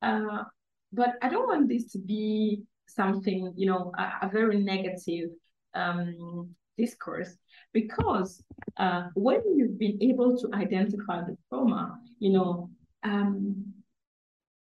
Uh, 0.02 0.44
but 0.92 1.14
I 1.22 1.28
don't 1.28 1.48
want 1.48 1.68
this 1.68 1.90
to 1.92 1.98
be 1.98 2.62
something, 2.87 3.52
you 3.56 3.66
know, 3.66 3.92
a, 3.98 4.26
a 4.26 4.30
very 4.30 4.58
negative 4.58 5.30
um, 5.74 6.54
discourse 6.78 7.36
because 7.72 8.42
uh, 8.78 9.08
when 9.14 9.42
you've 9.56 9.78
been 9.78 9.98
able 10.00 10.38
to 10.38 10.48
identify 10.54 11.20
the 11.20 11.36
trauma, 11.48 11.98
you 12.18 12.30
know, 12.30 12.70
um, 13.02 13.74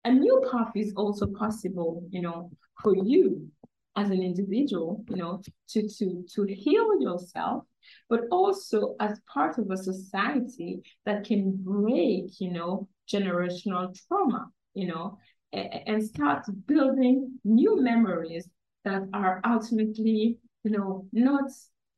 a 0.06 0.12
new 0.12 0.42
path 0.52 0.72
is 0.76 0.94
also 0.96 1.28
possible, 1.28 2.04
you 2.10 2.22
know, 2.22 2.50
for 2.82 2.96
you 2.96 3.48
as 3.96 4.10
an 4.10 4.22
individual, 4.22 5.04
you 5.10 5.18
know, 5.18 5.42
to 5.70 5.88
to 5.88 6.26
to 6.34 6.46
heal 6.54 7.02
yourself, 7.02 7.64
but 8.10 8.22
also 8.32 8.96
as 9.00 9.20
part 9.34 9.58
of 9.58 9.70
a 9.72 9.78
society 9.78 10.82
that 11.06 11.24
can 11.24 11.52
break, 11.58 12.40
you 12.40 12.52
know, 12.52 12.88
generational 13.12 13.96
trauma, 14.08 14.48
you 14.74 14.88
know, 14.88 15.18
and 15.54 16.04
start 16.04 16.44
building 16.68 17.40
new 17.44 17.82
memories 17.82 18.50
that 18.84 19.04
are 19.14 19.42
ultimately, 19.46 20.38
you 20.64 20.72
know, 20.72 21.08
not 21.14 21.50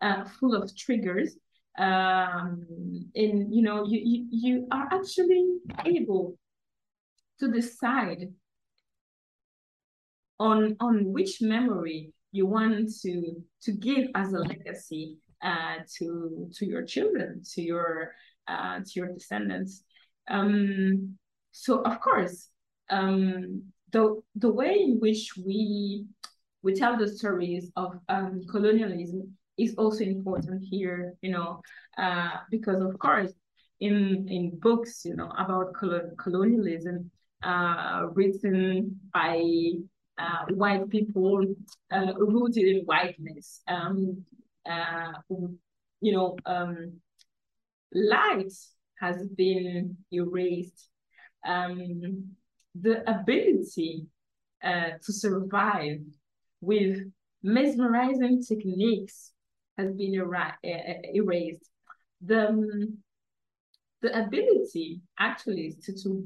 uh, 0.01 0.23
full 0.25 0.55
of 0.55 0.75
triggers 0.75 1.37
um, 1.77 2.65
and 3.15 3.53
you 3.53 3.61
know 3.61 3.85
you, 3.85 4.01
you 4.03 4.25
you 4.31 4.67
are 4.71 4.87
actually 4.91 5.45
able 5.85 6.37
to 7.39 7.51
decide 7.51 8.33
on 10.39 10.75
on 10.79 11.11
which 11.13 11.41
memory 11.41 12.13
you 12.31 12.45
want 12.47 12.89
to 13.01 13.43
to 13.61 13.71
give 13.71 14.07
as 14.15 14.33
a 14.33 14.39
legacy 14.39 15.17
uh, 15.43 15.75
to 15.97 16.49
to 16.53 16.65
your 16.65 16.83
children 16.83 17.43
to 17.53 17.61
your 17.61 18.13
uh, 18.47 18.79
to 18.79 18.91
your 18.95 19.13
descendants. 19.13 19.83
Um, 20.29 21.17
so 21.51 21.81
of 21.81 21.99
course, 22.01 22.49
um, 22.89 23.63
the 23.91 24.19
the 24.35 24.51
way 24.51 24.79
in 24.81 24.99
which 24.99 25.33
we 25.37 26.05
we 26.63 26.73
tell 26.73 26.97
the 26.97 27.07
stories 27.07 27.71
of 27.75 27.99
um, 28.09 28.41
colonialism 28.49 29.37
is 29.57 29.75
also 29.75 30.03
important 30.03 30.63
here, 30.63 31.13
you 31.21 31.31
know, 31.31 31.61
uh, 31.97 32.31
because 32.51 32.81
of 32.81 32.97
course, 32.99 33.33
in 33.79 34.27
in 34.29 34.57
books, 34.59 35.03
you 35.05 35.15
know, 35.15 35.31
about 35.37 35.73
colonialism, 36.17 37.11
uh, 37.43 38.07
written 38.13 38.99
by 39.13 39.41
uh, 40.17 40.45
white 40.49 40.89
people 40.89 41.45
uh, 41.91 42.13
rooted 42.17 42.65
in 42.65 42.85
whiteness, 42.85 43.61
um, 43.67 44.23
uh, 44.69 45.13
you 46.01 46.11
know, 46.11 46.35
um, 46.45 46.93
light 47.93 48.53
has 48.99 49.27
been 49.27 49.97
erased. 50.11 50.89
Um, 51.45 52.35
the 52.79 53.09
ability 53.09 54.05
uh, 54.63 54.91
to 55.03 55.13
survive 55.13 55.99
with 56.61 56.99
mesmerizing 57.43 58.43
techniques 58.43 59.31
has 59.77 59.93
been 59.93 60.19
er 60.19 60.55
erased. 61.13 61.69
The, 62.21 62.47
um, 62.49 62.97
the 64.01 64.25
ability 64.25 65.01
actually 65.19 65.75
to, 65.83 65.93
to 66.03 66.23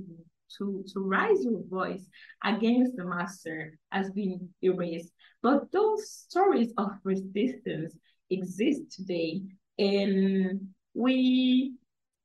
to 0.58 0.84
to 0.94 1.00
raise 1.00 1.44
your 1.46 1.62
voice 1.70 2.06
against 2.44 2.96
the 2.98 3.06
master 3.06 3.78
has 3.92 4.10
been 4.12 4.50
erased. 4.62 5.12
But 5.42 5.72
those 5.72 6.12
stories 6.12 6.74
of 6.78 6.92
resistance 7.04 7.96
exist 8.30 8.92
today, 8.92 9.42
and 9.80 10.68
we 10.94 11.74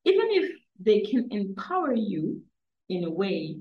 even 0.04 0.26
if 0.30 0.50
they 0.78 1.00
can 1.00 1.28
empower 1.30 1.94
you 1.94 2.42
in 2.88 3.04
a 3.04 3.10
way, 3.10 3.56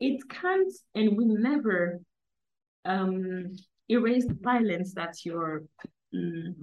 it 0.00 0.28
can't 0.28 0.72
and 0.94 1.16
will 1.16 1.36
never 1.38 2.00
um, 2.84 3.54
erase 3.88 4.26
the 4.26 4.38
violence 4.40 4.94
that 4.94 5.24
your 5.24 5.64
um, 6.14 6.54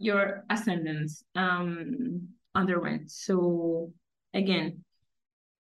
your 0.00 0.44
ascendance 0.50 1.22
um, 1.36 2.28
underwent. 2.54 3.10
So 3.10 3.92
again, 4.34 4.82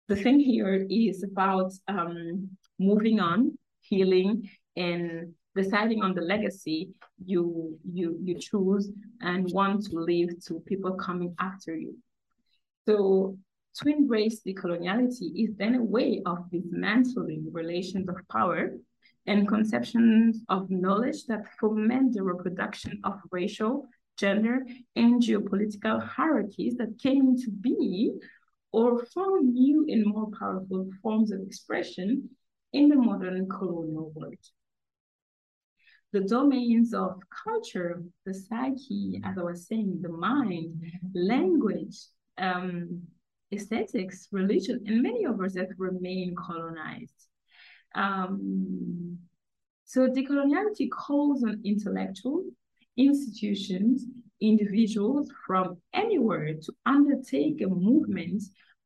the 0.08 0.16
thing 0.16 0.38
here 0.38 0.86
is 0.88 1.24
about 1.24 1.72
um, 1.88 2.50
moving 2.78 3.18
on, 3.18 3.58
healing, 3.80 4.48
and 4.76 5.32
deciding 5.56 6.02
on 6.02 6.14
the 6.14 6.20
legacy 6.20 6.90
you 7.24 7.78
you 7.90 8.18
you 8.22 8.38
choose 8.38 8.90
and 9.20 9.50
want 9.52 9.84
to 9.86 9.96
leave 9.96 10.30
to 10.46 10.60
people 10.60 10.92
coming 10.92 11.34
after 11.40 11.74
you. 11.74 11.96
So 12.86 13.36
to 13.76 13.88
embrace 13.88 14.42
decoloniality 14.46 15.44
is 15.44 15.50
then 15.56 15.74
a 15.76 15.82
way 15.82 16.22
of 16.26 16.50
dismantling 16.50 17.48
relations 17.52 18.08
of 18.08 18.16
power 18.30 18.70
and 19.26 19.46
conceptions 19.46 20.42
of 20.48 20.70
knowledge 20.70 21.26
that 21.26 21.46
foment 21.58 22.14
the 22.14 22.22
reproduction 22.22 23.00
of 23.04 23.20
racial, 23.30 23.88
gender, 24.20 24.64
and 24.94 25.22
geopolitical 25.22 26.06
hierarchies 26.06 26.76
that 26.76 26.98
came 27.02 27.28
into 27.28 27.50
being 27.50 28.20
or 28.72 29.04
found 29.06 29.52
new 29.52 29.86
and 29.88 30.06
more 30.06 30.30
powerful 30.38 30.88
forms 31.02 31.32
of 31.32 31.40
expression 31.40 32.28
in 32.72 32.88
the 32.88 32.96
modern 32.96 33.48
colonial 33.48 34.12
world. 34.14 34.34
The 36.12 36.20
domains 36.20 36.92
of 36.92 37.20
culture, 37.44 38.02
the 38.26 38.34
psyche, 38.34 39.20
as 39.24 39.38
I 39.38 39.42
was 39.42 39.66
saying, 39.66 40.00
the 40.02 40.08
mind, 40.08 40.82
language, 41.14 41.96
um, 42.38 43.02
aesthetics, 43.52 44.28
religion, 44.32 44.82
and 44.86 45.02
many 45.02 45.24
others 45.26 45.54
that 45.54 45.68
remain 45.78 46.34
colonized. 46.36 47.14
Um, 47.94 49.18
so 49.84 50.08
decoloniality 50.08 50.88
calls 50.90 51.42
on 51.42 51.60
intellectual 51.64 52.44
institutions 52.96 54.04
individuals 54.40 55.30
from 55.46 55.76
anywhere 55.92 56.54
to 56.54 56.72
undertake 56.86 57.60
a 57.62 57.68
movement 57.68 58.42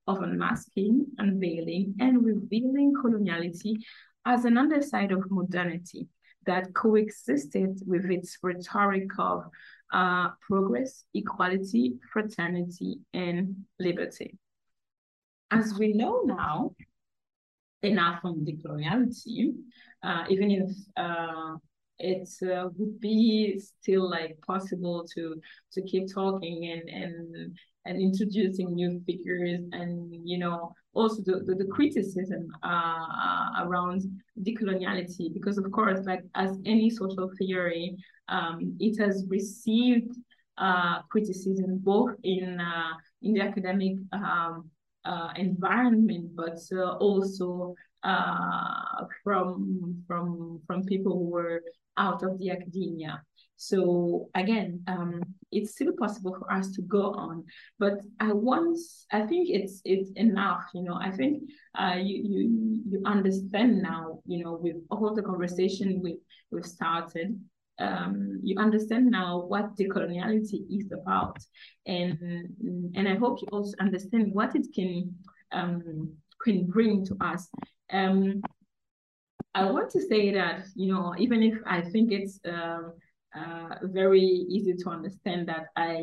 of 0.06 0.22
unmasking, 0.22 1.06
unveiling, 1.18 1.94
and 2.00 2.24
revealing 2.24 2.92
coloniality 2.94 3.76
as 4.26 4.44
an 4.44 4.58
underside 4.58 5.12
of 5.12 5.30
modernity 5.30 6.08
that 6.46 6.74
coexisted 6.74 7.80
with 7.86 8.04
its 8.10 8.38
rhetoric 8.42 9.08
of 9.18 9.44
uh, 9.92 10.28
progress, 10.46 11.04
equality, 11.14 11.94
fraternity, 12.12 12.98
and 13.12 13.54
liberty. 13.78 14.36
As 15.50 15.74
we 15.78 15.92
know 15.92 16.22
now, 16.24 16.74
enough 17.82 18.20
on 18.24 18.44
decoloniality, 18.44 19.54
uh, 20.02 20.24
even 20.28 20.50
if 20.50 20.70
uh, 20.96 21.56
it 21.98 22.28
uh, 22.42 22.68
would 22.76 23.00
be 23.00 23.58
still 23.58 24.10
like 24.10 24.38
possible 24.46 25.06
to 25.14 25.40
to 25.72 25.82
keep 25.82 26.12
talking 26.12 26.70
and 26.72 26.88
and 26.88 27.56
and 27.86 28.00
introducing 28.00 28.74
new 28.74 29.00
figures 29.06 29.60
and 29.72 30.12
you 30.26 30.38
know 30.38 30.72
also 30.94 31.22
the, 31.22 31.40
the, 31.44 31.54
the 31.54 31.66
criticism 31.66 32.48
uh, 32.62 33.64
around 33.64 34.02
decoloniality. 34.42 35.32
Because 35.32 35.58
of 35.58 35.70
course 35.70 36.00
like 36.06 36.22
as 36.34 36.58
any 36.64 36.88
social 36.90 37.30
theory 37.38 37.96
um, 38.28 38.76
it 38.80 38.98
has 38.98 39.24
received 39.28 40.14
uh, 40.58 41.02
criticism 41.10 41.78
both 41.78 42.12
in 42.22 42.60
uh, 42.60 42.92
in 43.22 43.34
the 43.34 43.40
academic 43.40 43.94
um, 44.12 44.70
uh, 45.04 45.28
environment 45.36 46.30
but 46.34 46.58
uh, 46.72 46.96
also 46.96 47.74
uh, 48.04 49.04
from 49.22 50.02
from 50.06 50.60
from 50.66 50.84
people 50.84 51.12
who 51.12 51.30
were 51.30 51.60
out 51.96 52.22
of 52.22 52.38
the 52.38 52.50
academia. 52.50 53.22
So 53.56 54.28
again, 54.34 54.82
um, 54.88 55.22
it's 55.52 55.72
still 55.72 55.92
possible 55.98 56.34
for 56.38 56.52
us 56.52 56.72
to 56.72 56.82
go 56.82 57.12
on, 57.12 57.44
but 57.78 58.00
I 58.18 58.32
once 58.32 59.06
I 59.12 59.22
think 59.22 59.48
it's 59.48 59.80
it's 59.84 60.10
enough. 60.16 60.64
You 60.74 60.82
know, 60.82 60.98
I 61.00 61.10
think 61.10 61.44
uh, 61.78 61.96
you 61.96 62.16
you 62.22 62.82
you 62.90 63.02
understand 63.06 63.80
now. 63.80 64.20
You 64.26 64.44
know, 64.44 64.58
with 64.60 64.76
all 64.90 65.14
the 65.14 65.22
conversation 65.22 66.00
we 66.02 66.18
we've 66.50 66.66
started, 66.66 67.40
um, 67.78 68.40
you 68.42 68.58
understand 68.58 69.06
now 69.06 69.44
what 69.46 69.76
decoloniality 69.76 70.60
is 70.70 70.90
about, 70.92 71.38
and 71.86 72.18
and 72.94 73.08
I 73.08 73.14
hope 73.14 73.38
you 73.40 73.48
also 73.52 73.74
understand 73.80 74.32
what 74.32 74.56
it 74.56 74.66
can 74.74 75.14
um, 75.52 76.12
can 76.42 76.66
bring 76.66 77.04
to 77.06 77.16
us. 77.20 77.48
Um, 77.90 78.42
I 79.54 79.70
want 79.70 79.90
to 79.90 80.00
say 80.00 80.32
that, 80.32 80.66
you 80.74 80.92
know, 80.92 81.14
even 81.18 81.42
if 81.42 81.54
I 81.66 81.82
think 81.82 82.10
it's 82.10 82.40
um, 82.44 82.94
uh, 83.36 83.76
very 83.84 84.20
easy 84.20 84.74
to 84.74 84.90
understand 84.90 85.48
that 85.48 85.66
I 85.76 86.02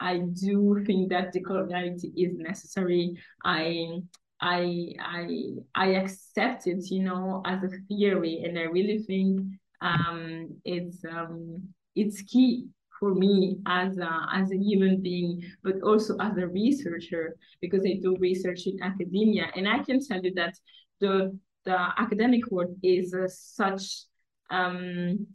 I 0.00 0.18
do 0.18 0.82
think 0.84 1.10
that 1.10 1.32
decoloniality 1.34 2.12
is 2.16 2.36
necessary. 2.36 3.16
I 3.44 4.00
I 4.40 4.94
I 5.00 5.54
I 5.74 5.86
accept 5.94 6.66
it, 6.66 6.90
you 6.90 7.04
know, 7.04 7.42
as 7.46 7.62
a 7.62 7.70
theory, 7.88 8.42
and 8.44 8.58
I 8.58 8.62
really 8.62 8.98
think 8.98 9.40
um, 9.80 10.48
it's 10.64 11.04
um, 11.04 11.62
it's 11.94 12.22
key 12.22 12.68
for 12.98 13.14
me 13.14 13.58
as 13.66 13.98
a, 13.98 14.26
as 14.32 14.52
a 14.52 14.56
human 14.56 15.02
being, 15.02 15.42
but 15.64 15.82
also 15.82 16.16
as 16.18 16.36
a 16.36 16.46
researcher 16.46 17.36
because 17.60 17.84
I 17.84 17.98
do 18.00 18.16
research 18.18 18.66
in 18.66 18.82
academia, 18.82 19.46
and 19.56 19.68
I 19.68 19.82
can 19.82 20.00
tell 20.04 20.22
you 20.22 20.32
that 20.34 20.54
the 21.00 21.38
the 21.64 21.78
academic 21.98 22.50
world 22.50 22.76
is 22.82 23.14
uh, 23.14 23.28
such 23.28 24.04
um, 24.50 25.26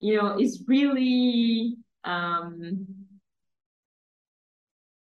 you 0.00 0.16
know 0.16 0.38
is 0.38 0.64
really 0.66 1.76
um, 2.04 2.86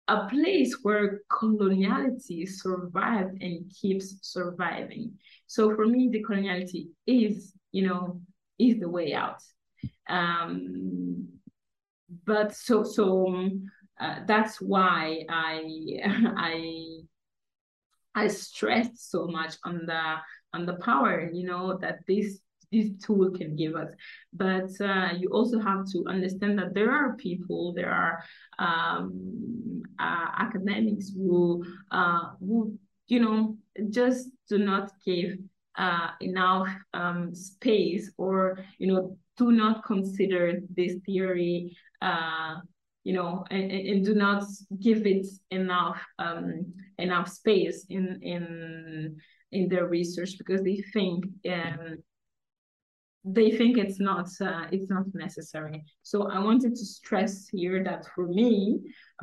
a 0.09 0.27
place 0.29 0.79
where 0.83 1.21
coloniality 1.31 2.49
survived 2.49 3.43
and 3.43 3.71
keeps 3.71 4.17
surviving. 4.23 5.13
So 5.47 5.75
for 5.75 5.87
me, 5.87 6.11
decoloniality 6.11 6.89
is, 7.07 7.53
you 7.73 7.87
know, 7.87 8.21
is 8.59 8.81
the 8.81 8.89
way 8.89 9.13
out. 9.13 9.43
Um, 10.09 11.29
but 12.25 12.55
so 12.55 12.85
so 12.85 13.51
uh, 14.01 14.21
that's 14.27 14.61
why 14.61 15.25
I 15.29 16.01
I 16.37 17.01
I 18.15 18.29
stressed 18.29 19.11
so 19.11 19.27
much 19.27 19.57
on 19.65 19.85
the 19.87 20.17
and 20.53 20.67
the 20.67 20.75
power 20.75 21.31
you 21.33 21.47
know 21.47 21.77
that 21.79 21.99
this 22.07 22.41
this 22.71 22.91
tool 23.03 23.31
can 23.31 23.57
give 23.57 23.75
us. 23.75 23.91
But 24.33 24.69
uh, 24.81 25.13
you 25.19 25.31
also 25.33 25.59
have 25.59 25.87
to 25.93 26.05
understand 26.07 26.59
that 26.59 26.75
there 26.75 26.91
are 26.93 27.17
people 27.17 27.73
there 27.73 27.91
are 27.91 28.23
um, 28.59 29.83
uh, 29.99 30.27
academics 30.39 31.11
who 31.11 31.65
uh, 31.91 32.33
who 32.41 32.79
you 33.07 33.21
know 33.21 33.57
just 33.91 34.29
do 34.49 34.59
not 34.59 34.93
give 35.05 35.39
uh, 35.77 36.11
enough 36.21 36.69
um, 36.93 37.35
space 37.35 38.13
or 38.19 38.59
you 38.79 38.93
know 38.93 39.17
do 39.37 39.53
not 39.53 39.85
consider 39.85 40.61
this 40.77 40.97
theory 41.07 41.77
uh, 42.03 42.57
you 43.05 43.15
know, 43.15 43.43
and, 43.51 43.71
and 43.73 44.05
do 44.05 44.15
not 44.15 44.45
give 44.83 45.07
it 45.07 45.27
enough 45.51 45.99
um, 46.19 46.75
enough 46.99 47.27
space 47.27 47.87
in 47.89 48.21
in 48.23 49.17
in 49.53 49.69
their 49.69 49.87
research 49.87 50.37
because 50.39 50.63
they 50.63 50.83
think 50.93 51.25
um, 51.51 51.99
they 53.25 53.51
think 53.51 53.77
it's 53.77 54.01
not 54.01 54.29
uh, 54.41 54.67
it's 54.73 54.89
not 54.89 55.05
necessary. 55.15 55.85
So 56.03 56.31
i 56.31 56.39
wanted 56.39 56.75
to 56.75 56.85
stress 56.85 57.49
here 57.49 57.83
that 57.85 58.07
for 58.15 58.27
me 58.27 58.81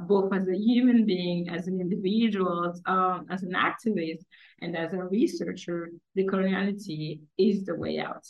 both 0.08 0.34
as 0.34 0.48
a 0.48 0.58
human 0.58 1.06
being 1.06 1.50
as 1.50 1.68
an 1.68 1.80
individual 1.80 2.74
um, 2.86 3.26
as 3.30 3.44
an 3.44 3.54
activist 3.54 4.26
and 4.62 4.76
as 4.76 4.94
a 4.94 5.04
researcher 5.04 5.92
decoloniality 6.18 7.20
is 7.38 7.66
the 7.66 7.76
way 7.76 8.00
out. 8.00 8.26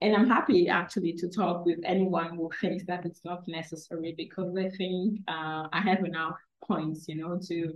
And 0.00 0.14
i'm 0.16 0.28
happy 0.28 0.68
actually 0.68 1.12
to 1.14 1.28
talk 1.28 1.66
with 1.66 1.80
anyone 1.84 2.36
who 2.36 2.50
thinks 2.60 2.84
that 2.86 3.04
it's 3.04 3.24
not 3.24 3.46
necessary 3.46 4.14
because 4.16 4.56
i 4.56 4.68
think 4.70 5.20
uh, 5.28 5.64
i 5.72 5.80
have 5.80 6.04
enough 6.04 6.38
points 6.64 7.06
you 7.08 7.16
know 7.16 7.38
to 7.48 7.74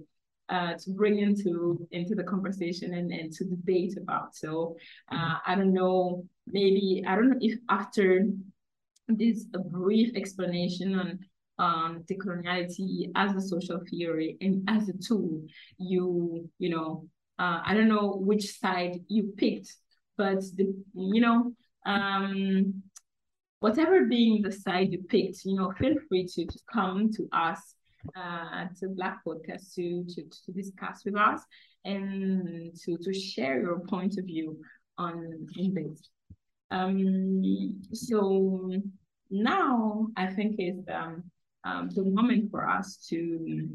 uh, 0.53 0.75
to 0.75 0.91
bring 0.91 1.19
into 1.19 1.87
into 1.93 2.15
the 2.15 2.23
conversation 2.23 2.95
and, 2.95 3.11
and 3.11 3.33
to 3.33 3.45
debate 3.45 3.97
about. 3.97 4.37
So 4.37 4.77
uh, 5.11 5.37
I 5.47 5.55
don't 5.55 5.73
know, 5.73 6.25
maybe 6.47 7.03
I 7.09 7.17
don't 7.17 7.31
know 7.31 7.39
if 7.41 7.59
after 7.71 8.27
this 9.09 9.47
brief 9.71 10.15
explanation 10.15 10.99
on 10.99 11.19
um, 11.59 12.05
decoloniality 12.11 13.11
as 13.17 13.35
a 13.35 13.41
social 13.41 13.81
theory 13.91 14.37
and 14.41 14.69
as 14.69 14.89
a 14.89 14.99
tool, 14.99 15.43
you 15.79 16.49
you 16.59 16.69
know 16.69 17.09
uh, 17.39 17.61
I 17.65 17.73
don't 17.75 17.89
know 17.89 18.17
which 18.21 18.59
side 18.59 18.99
you 19.09 19.33
picked, 19.37 19.75
but 20.19 20.41
the 20.57 20.75
you 20.95 21.21
know 21.23 21.53
um, 21.87 22.83
whatever 23.61 24.05
being 24.05 24.43
the 24.43 24.53
side 24.53 24.93
you 24.93 25.03
picked, 25.09 25.45
you 25.45 25.55
know, 25.55 25.73
feel 25.79 25.95
free 26.09 26.27
to, 26.27 26.45
to 26.45 26.59
come 26.73 27.13
to 27.13 27.29
us 27.33 27.75
uh, 28.17 28.67
to 28.81 28.89
Black 28.89 29.21
Podcast 29.27 29.75
to, 29.75 30.05
to, 30.05 30.23
to 30.23 30.53
discuss 30.53 31.05
with 31.05 31.17
us 31.17 31.41
and 31.85 32.75
to, 32.85 32.97
to 32.99 33.13
share 33.13 33.61
your 33.61 33.81
point 33.81 34.19
of 34.19 34.25
view 34.25 34.59
on, 34.99 35.47
on 35.59 35.75
this. 35.75 36.09
Um, 36.71 37.81
so 37.93 38.71
now 39.31 40.09
I 40.17 40.27
think 40.27 40.57
is 40.59 40.85
um, 40.93 41.25
um, 41.65 41.91
the 41.95 42.05
moment 42.05 42.51
for 42.51 42.69
us 42.69 42.97
to 43.09 43.69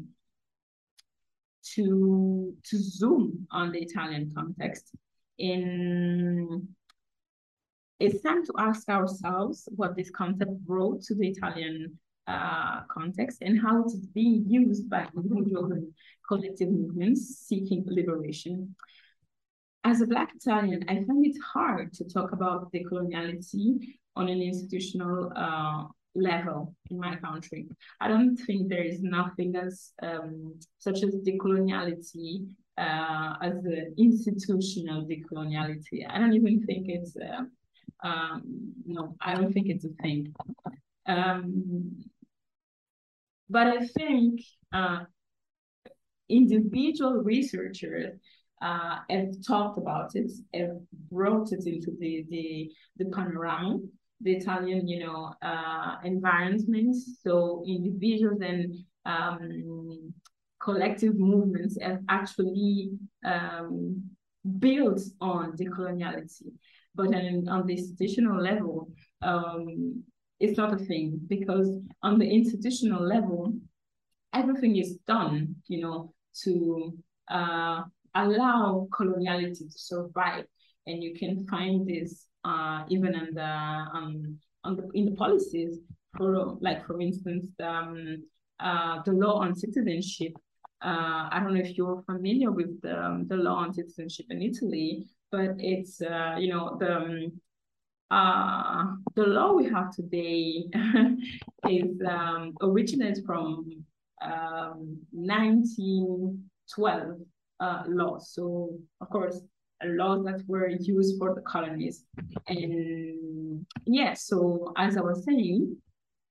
to 1.74 2.54
to 2.64 2.78
zoom 2.78 3.46
on 3.50 3.72
the 3.72 3.80
Italian 3.80 4.32
context. 4.34 4.94
In 5.38 6.68
it's 8.00 8.22
time 8.22 8.44
to 8.46 8.52
ask 8.58 8.88
ourselves 8.88 9.68
what 9.74 9.96
this 9.96 10.10
concept 10.10 10.64
brought 10.64 11.02
to 11.02 11.14
the 11.14 11.28
Italian 11.28 11.98
uh, 12.28 12.80
context 12.90 13.38
and 13.40 13.60
how 13.60 13.82
it 13.82 13.86
is 13.86 14.06
being 14.06 14.44
used 14.46 14.88
by 14.88 15.06
individual 15.16 15.72
and 15.72 15.92
collective 16.26 16.70
movements 16.70 17.44
seeking 17.48 17.84
liberation. 17.86 18.74
As 19.84 20.00
a 20.02 20.06
Black 20.06 20.30
Italian, 20.34 20.84
I 20.88 20.96
find 21.06 21.24
it 21.24 21.36
hard 21.54 21.94
to 21.94 22.04
talk 22.04 22.32
about 22.32 22.70
decoloniality 22.72 23.78
on 24.14 24.28
an 24.28 24.42
institutional 24.42 25.32
uh, 25.34 25.84
level 26.14 26.74
in 26.90 26.98
my 26.98 27.16
country. 27.16 27.66
I 28.00 28.08
don't 28.08 28.36
think 28.36 28.68
there 28.68 28.84
is 28.84 29.00
nothing 29.02 29.56
as 29.56 29.92
um, 30.02 30.58
such 30.78 31.02
as 31.02 31.14
decoloniality 31.26 32.48
uh, 32.76 33.34
as 33.40 33.62
the 33.62 33.94
institutional 33.96 35.06
decoloniality. 35.06 36.06
I 36.08 36.18
don't 36.18 36.34
even 36.34 36.64
think 36.66 36.88
it's 36.88 37.16
uh, 37.16 37.44
um, 38.06 38.42
no, 38.86 39.16
I 39.20 39.34
don't 39.34 39.52
think 39.52 39.68
it's 39.68 39.84
a 39.84 40.02
thing. 40.02 40.34
Um, 41.06 42.04
but 43.48 43.66
I 43.66 43.86
think 43.86 44.40
uh, 44.72 45.00
individual 46.28 47.14
researchers 47.22 48.18
uh, 48.60 48.98
have 49.08 49.28
talked 49.46 49.78
about 49.78 50.14
it, 50.14 50.30
have 50.54 50.78
brought 51.10 51.52
it 51.52 51.66
into 51.66 51.92
the 51.98 52.26
the, 52.28 52.70
the 52.96 53.04
panorama, 53.10 53.78
the 54.20 54.32
Italian, 54.34 54.88
you 54.88 55.06
know, 55.06 55.32
uh, 55.42 55.96
environment. 56.04 56.96
So 57.22 57.62
individuals 57.66 58.40
and 58.42 58.74
um, 59.06 60.12
collective 60.60 61.16
movements 61.16 61.78
have 61.80 62.00
actually 62.08 62.90
um, 63.24 64.02
built 64.58 65.00
on 65.20 65.56
decoloniality. 65.56 66.52
But 66.94 67.14
on, 67.14 67.48
on 67.48 67.66
the 67.66 67.74
institutional 67.74 68.42
level, 68.42 68.90
um, 69.22 70.02
it's 70.40 70.56
not 70.56 70.72
a 70.72 70.84
thing 70.84 71.20
because 71.28 71.68
on 72.02 72.18
the 72.18 72.28
institutional 72.28 73.02
level, 73.02 73.52
everything 74.34 74.76
is 74.76 74.98
done, 75.06 75.56
you 75.66 75.82
know, 75.82 76.14
to 76.44 76.96
uh, 77.28 77.82
allow 78.14 78.86
coloniality 78.90 79.70
to 79.72 79.78
survive. 79.78 80.44
And 80.86 81.02
you 81.02 81.14
can 81.14 81.46
find 81.46 81.86
this 81.86 82.26
uh, 82.44 82.84
even 82.88 83.14
in 83.14 83.34
the, 83.34 83.42
um, 83.42 84.38
on 84.64 84.76
the 84.76 84.88
in 84.94 85.04
the 85.04 85.12
policies 85.12 85.78
for 86.16 86.56
like 86.60 86.86
for 86.86 87.00
instance 87.00 87.46
um, 87.62 88.22
uh, 88.60 89.02
the 89.04 89.12
law 89.12 89.40
on 89.40 89.54
citizenship. 89.54 90.32
Uh, 90.80 91.28
I 91.32 91.40
don't 91.40 91.54
know 91.54 91.60
if 91.60 91.76
you're 91.76 92.02
familiar 92.06 92.52
with 92.52 92.80
the, 92.82 92.96
um, 92.96 93.26
the 93.26 93.36
law 93.36 93.56
on 93.56 93.74
citizenship 93.74 94.26
in 94.30 94.42
Italy, 94.42 95.06
but 95.30 95.56
it's 95.58 96.00
uh, 96.00 96.36
you 96.38 96.52
know 96.52 96.76
the 96.78 96.96
um, 96.96 97.32
uh, 98.10 98.86
the 99.14 99.24
law 99.24 99.52
we 99.52 99.68
have 99.68 99.94
today 99.94 100.64
is 101.68 102.00
um, 102.08 102.54
originates 102.62 103.20
from 103.24 103.84
um, 104.22 104.98
1912 105.12 107.18
uh, 107.60 107.82
law. 107.86 108.18
So, 108.18 108.78
of 109.00 109.10
course, 109.10 109.40
laws 109.84 110.24
that 110.24 110.42
were 110.46 110.68
used 110.68 111.18
for 111.18 111.34
the 111.34 111.42
colonies. 111.42 112.04
And 112.46 113.66
yeah, 113.86 114.14
so 114.14 114.72
as 114.76 114.96
I 114.96 115.02
was 115.02 115.24
saying, 115.24 115.76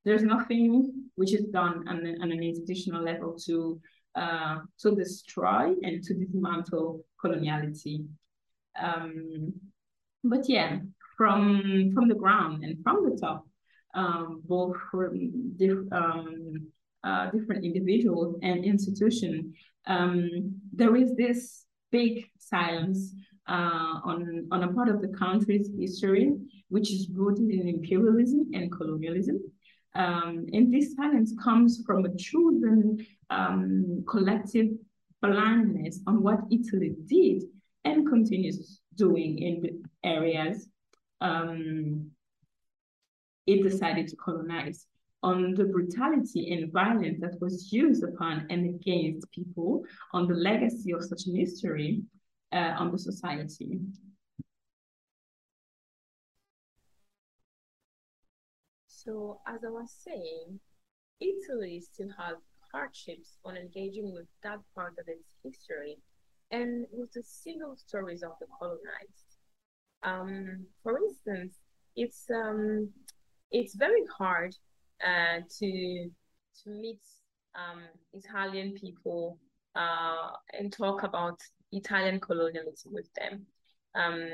there's 0.04 0.24
nothing 0.24 1.10
which 1.16 1.34
is 1.34 1.46
done 1.46 1.88
on, 1.88 2.06
on 2.22 2.32
an 2.32 2.42
institutional 2.42 3.04
level 3.04 3.38
to 3.46 3.80
uh, 4.16 4.60
to 4.80 4.96
destroy 4.96 5.76
and 5.84 6.02
to 6.02 6.14
dismantle 6.16 7.06
coloniality. 7.24 8.08
Um, 8.82 9.54
but 10.24 10.50
yeah, 10.50 10.80
from 11.18 11.92
from 11.94 12.08
the 12.08 12.16
ground 12.16 12.64
and 12.64 12.82
from 12.84 13.10
the 13.10 13.18
top, 13.20 13.46
um, 13.96 14.42
both 14.46 14.78
from 14.92 15.54
diff, 15.58 15.80
um, 15.92 16.68
uh, 17.04 17.30
different 17.32 17.66
individuals 17.66 18.36
and 18.44 18.64
institutions. 18.64 19.54
Um, 19.88 20.56
there 20.74 20.96
is 20.96 21.16
this 21.16 21.66
big 21.92 22.26
silence 22.38 23.14
uh, 23.50 24.00
on 24.04 24.48
on 24.52 24.64
a 24.64 24.74
part 24.74 24.90
of 24.90 25.02
the 25.02 25.10
country's 25.10 25.70
history, 25.78 26.34
which 26.70 26.92
is 26.92 27.10
rooted 27.14 27.50
in 27.50 27.68
imperialism 27.68 28.52
and 28.54 28.72
colonialism. 28.72 29.40
Um, 29.96 30.46
and 30.54 30.72
this 30.72 30.94
silence 30.96 31.34
comes 31.44 31.82
from 31.84 32.06
a 32.06 32.16
chosen 32.16 33.04
um, 33.32 34.04
collective 34.08 34.68
blindness 35.24 36.00
on 36.06 36.22
what 36.22 36.42
Italy 36.52 36.94
did 37.08 37.44
and 37.84 38.08
continues 38.08 38.82
doing 38.96 39.40
in 39.40 39.62
the 39.62 39.82
areas 40.04 40.67
um, 41.22 42.12
it 43.46 43.64
decided 43.64 44.08
to 44.10 44.16
colonize 44.18 44.86
on 45.24 45.54
the 45.56 45.66
brutality 45.66 46.54
and 46.54 46.72
violence 46.72 47.20
that 47.20 47.40
was 47.42 47.72
used 47.74 48.04
upon 48.04 48.46
and 48.50 48.76
against 48.76 49.32
people, 49.32 49.84
on 50.14 50.28
the 50.28 50.34
legacy 50.34 50.92
of 50.92 51.04
such 51.04 51.26
an 51.26 51.36
history 51.36 52.02
uh, 52.54 52.74
on 52.78 52.92
the 52.92 53.00
society. 53.00 53.80
So, 58.88 59.40
as 59.48 59.64
I 59.66 59.70
was 59.70 59.92
saying, 59.92 60.60
Italy 61.20 61.82
still 61.82 62.10
has 62.18 62.38
hardships 62.72 63.38
on 63.46 63.56
engaging 63.56 64.14
with 64.14 64.28
that 64.44 64.60
part 64.76 64.96
of 65.00 65.08
its 65.08 65.34
history 65.44 65.98
and 66.52 66.86
with 66.92 67.12
the 67.14 67.24
single 67.24 67.76
stories 67.76 68.22
of 68.22 68.32
the 68.40 68.48
colonized. 68.60 69.27
Um, 70.04 70.66
for 70.84 70.98
instance, 70.98 71.56
it's 71.96 72.26
um, 72.34 72.90
it's 73.52 73.76
very 73.76 74.06
hard 74.18 74.56
uh, 75.04 75.42
to 75.60 76.10
to 76.64 76.70
meet 76.70 77.02
um, 77.56 77.84
Italian 78.14 78.74
people 78.74 79.40
uh, 79.76 80.32
and 80.54 80.72
talk 80.72 81.04
about 81.04 81.40
Italian 81.72 82.20
colonialism 82.20 82.94
with 82.94 83.10
them. 83.14 83.46
Um, 83.96 84.30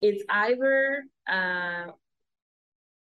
it's 0.00 0.24
either 0.28 1.04
uh, 1.28 1.86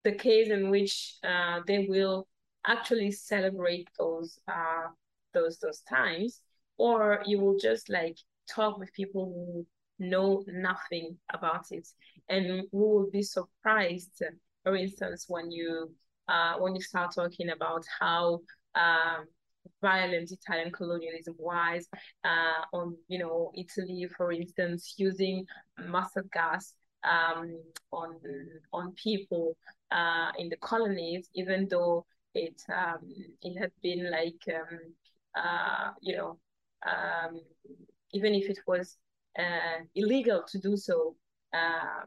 the 0.03 0.13
case 0.13 0.49
in 0.49 0.69
which 0.69 1.15
uh, 1.23 1.61
they 1.67 1.87
will 1.89 2.27
actually 2.65 3.11
celebrate 3.11 3.87
those 3.97 4.39
uh, 4.47 4.87
those 5.33 5.57
those 5.59 5.81
times, 5.81 6.41
or 6.77 7.21
you 7.25 7.39
will 7.39 7.57
just 7.57 7.89
like 7.89 8.17
talk 8.47 8.77
with 8.77 8.93
people 8.93 9.25
who 9.25 9.65
know 9.99 10.43
nothing 10.47 11.17
about 11.33 11.65
it. 11.71 11.87
And 12.29 12.63
we 12.71 12.79
will 12.79 13.09
be 13.11 13.21
surprised, 13.21 14.21
for 14.63 14.75
instance, 14.75 15.25
when 15.27 15.51
you 15.51 15.91
uh, 16.27 16.55
when 16.57 16.75
you 16.75 16.81
start 16.81 17.13
talking 17.13 17.49
about 17.49 17.83
how 17.99 18.39
um, 18.73 19.25
violent 19.81 20.31
Italian 20.31 20.71
colonialism 20.71 21.35
was 21.37 21.87
uh, 22.23 22.61
on, 22.73 22.95
you 23.07 23.19
know, 23.19 23.51
Italy, 23.55 24.07
for 24.17 24.31
instance, 24.31 24.95
using 24.97 25.45
mustard 25.87 26.27
gas 26.33 26.73
um, 27.03 27.59
on 27.91 28.15
on 28.73 28.93
people 28.93 29.55
uh, 29.91 30.31
in 30.37 30.49
the 30.49 30.57
colonies, 30.57 31.29
even 31.35 31.67
though 31.69 32.05
it 32.33 32.61
um, 32.73 32.99
it 33.41 33.57
had 33.59 33.71
been 33.81 34.11
like 34.11 34.41
um, 34.49 34.79
uh, 35.35 35.91
you 36.01 36.15
know 36.15 36.39
um, 36.85 37.39
even 38.11 38.33
if 38.33 38.49
it 38.49 38.59
was 38.67 38.97
uh, 39.37 39.83
illegal 39.95 40.43
to 40.47 40.59
do 40.59 40.77
so, 40.77 41.15
uh, 41.53 42.05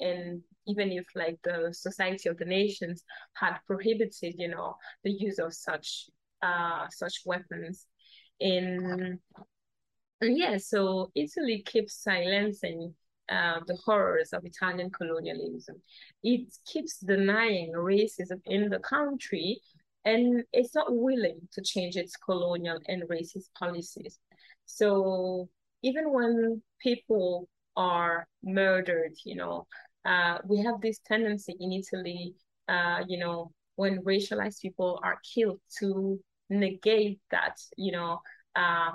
and 0.00 0.42
even 0.66 0.92
if 0.92 1.06
like 1.14 1.38
the 1.42 1.70
Society 1.72 2.28
of 2.28 2.38
the 2.38 2.44
Nations 2.44 3.04
had 3.34 3.58
prohibited, 3.66 4.34
you 4.38 4.48
know, 4.48 4.76
the 5.04 5.10
use 5.10 5.38
of 5.38 5.52
such 5.52 6.08
uh, 6.42 6.86
such 6.90 7.22
weapons. 7.26 7.86
In 8.40 9.18
yeah, 10.22 10.56
so 10.58 11.10
Italy 11.14 11.62
keeps 11.66 12.02
silencing 12.02 12.94
uh, 13.30 13.60
the 13.66 13.76
horrors 13.84 14.32
of 14.32 14.44
Italian 14.44 14.90
colonialism. 14.90 15.76
It 16.22 16.52
keeps 16.66 16.98
denying 16.98 17.72
racism 17.72 18.40
in 18.46 18.68
the 18.68 18.80
country 18.80 19.60
and 20.04 20.44
it's 20.52 20.74
not 20.74 20.86
willing 20.90 21.40
to 21.52 21.62
change 21.62 21.96
its 21.96 22.16
colonial 22.16 22.78
and 22.88 23.02
racist 23.04 23.52
policies. 23.58 24.18
So 24.66 25.48
even 25.82 26.12
when 26.12 26.62
people 26.80 27.48
are 27.76 28.26
murdered, 28.42 29.12
you 29.24 29.36
know, 29.36 29.66
uh, 30.04 30.38
we 30.44 30.62
have 30.62 30.80
this 30.80 30.98
tendency 31.06 31.54
in 31.60 31.72
Italy, 31.72 32.34
uh, 32.68 33.02
you 33.06 33.18
know, 33.18 33.52
when 33.76 34.02
racialized 34.02 34.60
people 34.60 35.00
are 35.02 35.18
killed 35.34 35.60
to 35.78 36.18
negate 36.48 37.20
that, 37.30 37.56
you 37.76 37.92
know, 37.92 38.20
uh, 38.56 38.90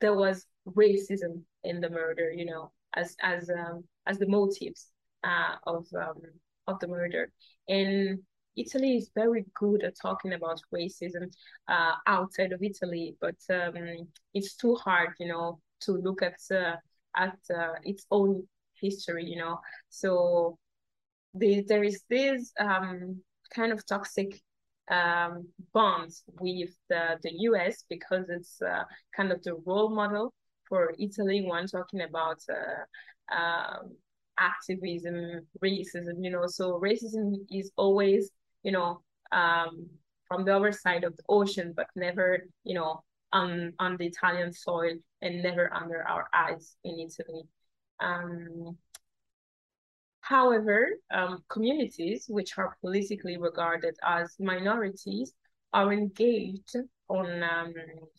there 0.00 0.14
was 0.14 0.46
racism 0.66 1.42
in 1.64 1.80
the 1.80 1.90
murder, 1.90 2.30
you 2.30 2.44
know, 2.44 2.72
as 2.94 3.16
as 3.22 3.50
um, 3.50 3.84
as 4.06 4.18
the 4.18 4.26
motives 4.26 4.90
uh, 5.24 5.56
of 5.66 5.86
um, 5.94 6.20
of 6.66 6.78
the 6.80 6.88
murder. 6.88 7.30
And 7.68 8.20
Italy 8.56 8.96
is 8.96 9.10
very 9.14 9.44
good 9.54 9.84
at 9.84 9.94
talking 10.00 10.32
about 10.32 10.60
racism 10.74 11.32
uh, 11.68 11.94
outside 12.06 12.52
of 12.52 12.62
Italy, 12.62 13.16
but 13.20 13.36
um, 13.50 14.08
it's 14.34 14.54
too 14.56 14.74
hard, 14.74 15.10
you 15.18 15.28
know, 15.28 15.60
to 15.80 15.92
look 15.92 16.22
at 16.22 16.38
uh, 16.50 16.76
at 17.16 17.38
uh, 17.54 17.74
its 17.82 18.06
own 18.10 18.46
history, 18.74 19.24
you 19.24 19.36
know. 19.36 19.58
So 19.88 20.58
the, 21.34 21.64
there 21.66 21.84
is 21.84 22.02
this 22.08 22.52
um, 22.58 23.20
kind 23.54 23.72
of 23.72 23.84
toxic 23.86 24.40
um, 24.90 25.46
bonds 25.72 26.24
with 26.40 26.70
the, 26.88 27.18
the 27.22 27.32
US 27.48 27.84
because 27.88 28.28
it's 28.28 28.60
uh, 28.60 28.84
kind 29.16 29.32
of 29.32 29.42
the 29.42 29.54
role 29.54 29.90
model 29.90 30.32
for 30.68 30.92
Italy 30.98 31.44
when 31.46 31.66
talking 31.66 32.02
about 32.02 32.40
uh, 32.50 33.34
um, 33.34 33.96
activism, 34.38 35.46
racism, 35.62 36.16
you 36.20 36.30
know. 36.30 36.46
So 36.46 36.80
racism 36.80 37.34
is 37.50 37.70
always, 37.76 38.30
you 38.62 38.72
know, 38.72 39.02
um, 39.32 39.88
from 40.26 40.44
the 40.44 40.56
other 40.56 40.72
side 40.72 41.04
of 41.04 41.16
the 41.16 41.22
ocean, 41.28 41.72
but 41.76 41.86
never, 41.94 42.46
you 42.64 42.74
know, 42.74 43.02
on, 43.32 43.72
on 43.78 43.96
the 43.96 44.06
Italian 44.06 44.52
soil 44.52 44.94
and 45.22 45.42
never 45.42 45.72
under 45.72 46.06
our 46.06 46.28
eyes 46.34 46.76
in 46.84 46.98
Italy. 46.98 47.42
Um, 48.00 48.76
however, 50.20 50.88
um, 51.12 51.42
communities 51.48 52.26
which 52.28 52.56
are 52.58 52.76
politically 52.80 53.36
regarded 53.36 53.96
as 54.02 54.36
minorities 54.38 55.32
are 55.72 55.92
engaged 55.92 56.76
on 57.08 57.42
um, 57.42 57.74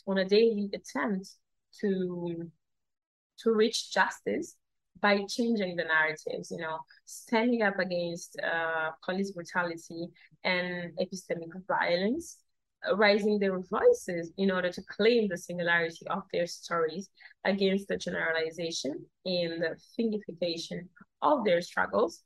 on 0.07 0.17
a 0.19 0.25
daily 0.25 0.69
attempt 0.73 1.29
to 1.79 2.49
to 3.39 3.51
reach 3.51 3.91
justice 3.91 4.55
by 5.01 5.23
changing 5.27 5.75
the 5.75 5.83
narratives, 5.83 6.51
you 6.51 6.57
know, 6.57 6.77
standing 7.05 7.63
up 7.63 7.79
against 7.79 8.39
uh, 8.39 8.91
police 9.03 9.31
brutality 9.31 10.07
and 10.43 10.91
epistemic 10.99 11.49
violence, 11.67 12.37
raising 12.95 13.39
their 13.39 13.59
voices 13.59 14.31
in 14.37 14.51
order 14.51 14.71
to 14.71 14.81
claim 14.83 15.27
the 15.27 15.37
singularity 15.37 16.05
of 16.07 16.23
their 16.33 16.47
stories 16.47 17.09
against 17.45 17.87
the 17.87 17.97
generalization 17.97 19.05
and 19.25 19.61
the 19.61 19.75
thingification 19.97 20.87
of 21.21 21.45
their 21.45 21.61
struggles, 21.61 22.23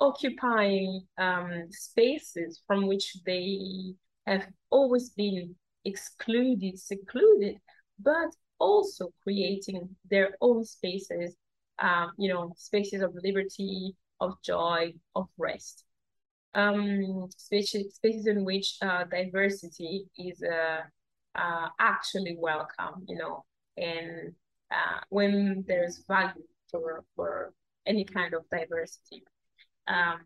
occupying 0.00 1.02
um, 1.18 1.66
spaces 1.70 2.62
from 2.66 2.86
which 2.86 3.16
they 3.26 3.94
have 4.26 4.46
always 4.70 5.10
been 5.10 5.54
excluded, 5.84 6.78
secluded, 6.78 7.56
but 7.98 8.30
also 8.58 9.10
creating 9.22 9.88
their 10.10 10.36
own 10.40 10.64
spaces, 10.64 11.34
um, 11.78 12.12
you 12.18 12.32
know, 12.32 12.52
spaces 12.56 13.02
of 13.02 13.14
liberty, 13.22 13.94
of 14.20 14.34
joy, 14.42 14.92
of 15.14 15.28
rest 15.38 15.84
um, 16.54 17.28
spaces, 17.36 17.94
spaces 17.94 18.26
in 18.26 18.44
which 18.44 18.76
uh, 18.82 19.04
diversity 19.04 20.06
is 20.18 20.42
uh, 20.42 20.80
uh, 21.34 21.68
actually 21.78 22.36
welcome, 22.38 23.04
you 23.08 23.16
know, 23.16 23.44
and 23.76 24.32
uh, 24.70 25.00
when 25.08 25.64
there's 25.66 26.04
value 26.08 26.42
for, 26.70 27.04
for 27.16 27.52
any 27.86 28.04
kind 28.04 28.34
of 28.34 28.42
diversity. 28.50 29.24
Um, 29.88 30.20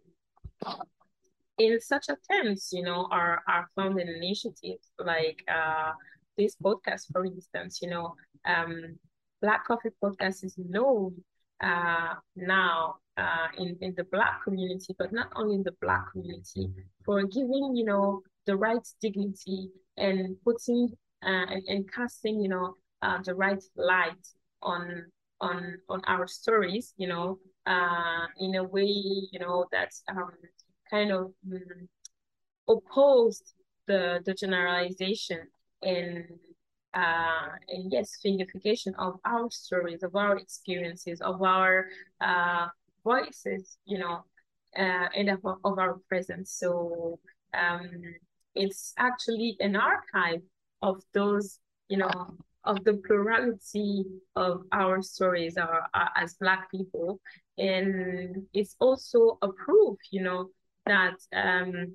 in 1.59 1.81
such 1.81 2.07
attempts, 2.09 2.73
you 2.73 2.83
know, 2.83 3.07
are, 3.11 3.43
are 3.49 3.69
found 3.77 4.01
in 4.01 4.09
initiatives 4.09 4.91
like 4.99 5.43
uh, 5.49 5.93
this 6.37 6.57
podcast, 6.57 7.13
for 7.13 7.25
instance, 7.25 7.81
you 7.81 7.89
know, 7.89 8.15
um, 8.45 8.99
Black 9.41 9.65
Coffee 9.67 9.91
Podcast 10.03 10.45
is 10.45 10.55
known 10.59 11.15
uh, 11.63 12.15
now 12.35 12.97
uh, 13.17 13.49
in, 13.59 13.77
in 13.81 13.95
the 13.97 14.05
Black 14.05 14.43
community, 14.43 14.95
but 14.99 15.13
not 15.13 15.29
only 15.37 15.55
in 15.57 15.63
the 15.63 15.75
Black 15.81 16.11
community, 16.13 16.71
for 17.05 17.23
giving, 17.25 17.75
you 17.75 17.85
know, 17.85 18.23
the 18.47 18.57
right 18.57 18.87
dignity 19.01 19.71
and 19.97 20.37
putting 20.45 20.91
uh, 21.25 21.47
and, 21.49 21.63
and 21.69 21.93
casting, 21.93 22.41
you 22.41 22.49
know, 22.49 22.75
uh, 23.03 23.19
the 23.23 23.35
right 23.35 23.63
light 23.77 24.27
on 24.63 25.05
on 25.41 25.77
on 25.89 26.03
our 26.07 26.27
stories, 26.27 26.95
you 26.97 27.07
know, 27.07 27.39
uh, 27.67 28.27
in 28.39 28.55
a 28.57 28.65
way, 28.65 28.85
you 28.85 29.39
know, 29.39 29.67
that's 29.71 30.03
um, 30.09 30.33
kind 30.91 31.13
of 31.13 31.33
um, 31.53 31.89
opposed 32.69 33.55
the 33.87 34.21
the 34.25 34.35
generalization 34.35 35.41
and 35.83 36.25
uh, 36.95 37.49
and 37.69 37.93
yes, 37.93 38.19
thingification 38.25 38.95
of 38.99 39.19
our 39.25 39.51
stories, 39.51 40.03
of 40.03 40.15
our 40.15 40.37
experiences, 40.39 41.21
of 41.21 41.43
our 41.43 41.87
uh, 42.21 42.69
voices, 43.05 43.79
you 43.85 43.99
know, 43.99 44.25
uh, 44.79 45.09
and 45.17 45.31
of, 45.31 45.41
of 45.45 45.79
our 45.79 45.99
presence. 46.09 46.57
So 46.59 47.19
um, 47.53 47.91
it's 48.55 48.93
actually 48.99 49.57
an 49.61 49.77
archive 49.77 50.41
of 50.83 51.03
those, 51.13 51.59
you 51.89 51.99
know, 51.99 52.37
of 52.65 52.83
the 52.85 52.95
plurality 53.07 54.05
of 54.37 54.63
our 54.73 55.03
stories 55.03 55.57
our, 55.57 55.83
uh, 55.93 56.09
as 56.17 56.35
Black 56.35 56.71
people. 56.71 57.21
And 57.59 58.47
it's 58.53 58.75
also 58.81 59.39
a 59.43 59.49
proof, 59.53 59.99
you 60.11 60.23
know, 60.23 60.49
that 60.87 61.17
um, 61.33 61.95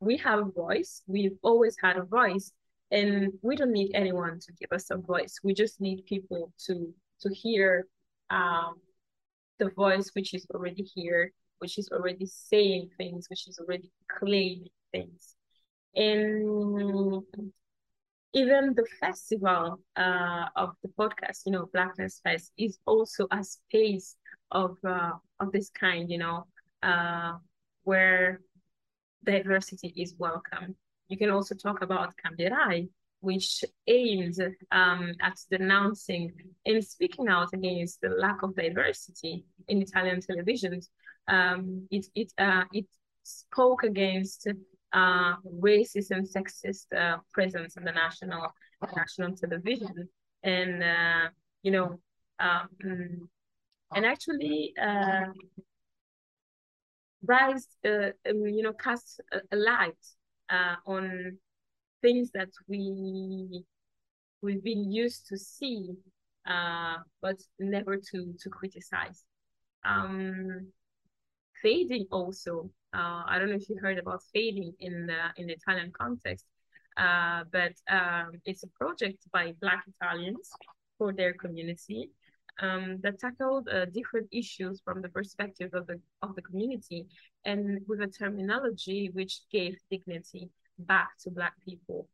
we 0.00 0.16
have 0.18 0.40
a 0.40 0.50
voice. 0.50 1.02
We've 1.06 1.38
always 1.42 1.76
had 1.82 1.96
a 1.96 2.04
voice, 2.04 2.52
and 2.90 3.32
we 3.42 3.56
don't 3.56 3.72
need 3.72 3.92
anyone 3.94 4.38
to 4.40 4.52
give 4.60 4.72
us 4.72 4.90
a 4.90 4.96
voice. 4.96 5.38
We 5.42 5.54
just 5.54 5.80
need 5.80 6.06
people 6.06 6.52
to 6.66 6.92
to 7.22 7.34
hear 7.34 7.86
um, 8.30 8.74
the 9.58 9.70
voice 9.70 10.10
which 10.14 10.34
is 10.34 10.46
already 10.54 10.82
here, 10.82 11.32
which 11.58 11.78
is 11.78 11.88
already 11.90 12.26
saying 12.26 12.90
things, 12.96 13.26
which 13.28 13.48
is 13.48 13.58
already 13.58 13.90
claiming 14.18 14.68
things. 14.92 15.34
And 15.94 17.22
even 18.34 18.74
the 18.74 18.86
festival 19.00 19.80
uh, 19.96 20.46
of 20.56 20.70
the 20.82 20.90
podcast, 20.98 21.46
you 21.46 21.52
know, 21.52 21.70
Blackness 21.72 22.20
Fest, 22.22 22.52
is 22.58 22.78
also 22.86 23.26
a 23.30 23.42
space 23.42 24.16
of 24.50 24.76
uh, 24.84 25.12
of 25.40 25.52
this 25.52 25.70
kind, 25.70 26.10
you 26.10 26.18
know, 26.18 26.46
uh, 26.82 27.32
where 27.84 28.40
diversity 29.24 29.92
is 29.96 30.14
welcome. 30.18 30.76
You 31.08 31.16
can 31.16 31.30
also 31.30 31.54
talk 31.54 31.82
about 31.82 32.14
Cambierai, 32.22 32.88
which 33.20 33.64
aims 33.86 34.38
um, 34.72 35.12
at 35.20 35.38
denouncing 35.50 36.32
and 36.64 36.84
speaking 36.84 37.28
out 37.28 37.48
against 37.52 38.00
the 38.00 38.08
lack 38.08 38.42
of 38.42 38.54
diversity 38.54 39.44
in 39.68 39.82
Italian 39.82 40.20
televisions. 40.20 40.88
Um, 41.28 41.86
it 41.90 42.06
it 42.14 42.32
uh, 42.38 42.64
it 42.72 42.86
spoke 43.22 43.82
against 43.82 44.46
uh, 44.92 45.34
racist 45.60 46.10
and 46.10 46.26
sexist 46.26 46.86
uh, 46.96 47.18
presence 47.32 47.76
in 47.76 47.84
the 47.84 47.92
national 47.92 48.52
national 48.96 49.34
television, 49.36 50.08
and 50.42 50.82
uh, 50.82 51.28
you 51.62 51.72
know, 51.72 51.98
um, 52.38 53.28
and 53.94 54.04
actually, 54.04 54.74
uh, 54.80 55.26
rise, 57.22 57.66
uh, 57.84 58.10
um, 58.28 58.46
you 58.46 58.62
know, 58.62 58.72
cast 58.72 59.20
a, 59.32 59.40
a 59.52 59.56
light 59.56 60.04
uh, 60.50 60.76
on 60.86 61.38
things 62.02 62.30
that 62.32 62.50
we 62.68 63.64
we've 64.42 64.62
been 64.62 64.90
used 64.90 65.26
to 65.28 65.36
see, 65.38 65.90
uh, 66.46 66.96
but 67.22 67.36
never 67.58 67.96
to 67.96 68.34
to 68.40 68.50
criticize. 68.50 69.24
Um, 69.84 70.68
fading 71.62 72.06
also. 72.10 72.70
Uh, 72.92 73.22
I 73.26 73.38
don't 73.38 73.50
know 73.50 73.56
if 73.56 73.68
you 73.68 73.78
heard 73.80 73.98
about 73.98 74.22
fading 74.32 74.72
in 74.80 75.06
the 75.06 75.20
in 75.36 75.46
the 75.46 75.54
Italian 75.54 75.92
context, 75.92 76.44
uh, 76.96 77.44
but 77.52 77.72
um, 77.90 78.32
it's 78.44 78.62
a 78.62 78.68
project 78.68 79.18
by 79.32 79.52
Black 79.60 79.84
Italians 79.88 80.50
for 80.98 81.12
their 81.12 81.34
community 81.34 82.10
um, 82.60 82.98
that 83.02 83.18
tackled 83.18 83.68
uh, 83.68 83.86
different 83.86 84.28
issues 84.32 84.80
from 84.84 85.02
the 85.02 85.08
perspective 85.08 85.70
of 85.74 85.86
the 85.86 86.00
of 86.22 86.34
the 86.34 86.42
community 86.42 87.06
and 87.44 87.80
with 87.86 88.00
a 88.00 88.06
terminology 88.06 89.10
which 89.12 89.40
gave 89.52 89.76
dignity 89.90 90.48
back 90.78 91.10
to 91.22 91.30
Black 91.30 91.54
people. 91.64 92.08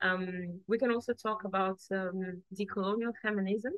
Um, 0.00 0.60
we 0.68 0.78
can 0.78 0.90
also 0.92 1.12
talk 1.12 1.44
about 1.44 1.80
um, 1.90 2.42
decolonial 2.54 3.12
feminism, 3.20 3.72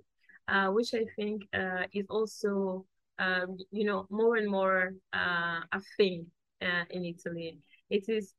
uh, 0.49 0.69
which 0.69 0.95
I 0.95 1.05
think 1.17 1.43
uh, 1.55 1.85
is 1.93 2.07
also, 2.11 2.85
um, 3.19 3.57
you 3.71 3.85
know, 3.85 4.07
more 4.11 4.37
and 4.37 4.51
more 4.51 4.95
uh, 5.15 5.61
a 5.73 5.81
thing 5.97 6.27
uh, 6.63 6.85
in 6.91 7.05
Italy. 7.05 7.59
It 7.89 8.09
is 8.09 8.35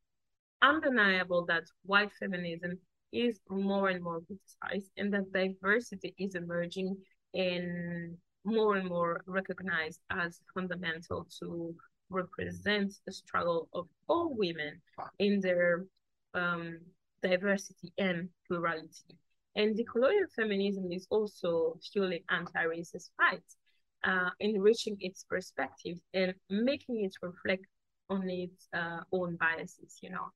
undeniable 0.61 1.45
that 1.47 1.63
white 1.83 2.11
feminism 2.19 2.77
is 3.11 3.39
more 3.49 3.89
and 3.89 4.03
more 4.03 4.21
criticized 4.21 4.91
and 4.97 5.13
that 5.13 5.31
diversity 5.33 6.13
is 6.17 6.35
emerging 6.35 6.95
and 7.33 8.17
more 8.43 8.75
and 8.75 8.87
more 8.87 9.21
recognized 9.25 9.99
as 10.09 10.39
fundamental 10.53 11.27
to 11.39 11.75
represent 12.11 12.93
the 13.05 13.11
struggle 13.11 13.69
of 13.73 13.87
all 14.07 14.33
women 14.35 14.81
in 15.19 15.39
their 15.39 15.85
um, 16.33 16.79
diversity 17.23 17.91
and 17.97 18.29
plurality. 18.47 19.17
And 19.55 19.77
decolonial 19.77 20.31
feminism 20.35 20.91
is 20.91 21.07
also 21.09 21.77
fueling 21.91 22.23
anti-racist 22.29 23.09
fights, 23.17 23.57
uh, 24.03 24.29
enriching 24.39 24.97
its 24.99 25.23
perspective 25.23 25.97
and 26.13 26.33
making 26.49 27.03
it 27.03 27.13
reflect 27.21 27.65
on 28.09 28.29
its 28.29 28.67
uh, 28.73 29.01
own 29.11 29.37
biases, 29.37 29.97
you 30.01 30.09
know. 30.09 30.27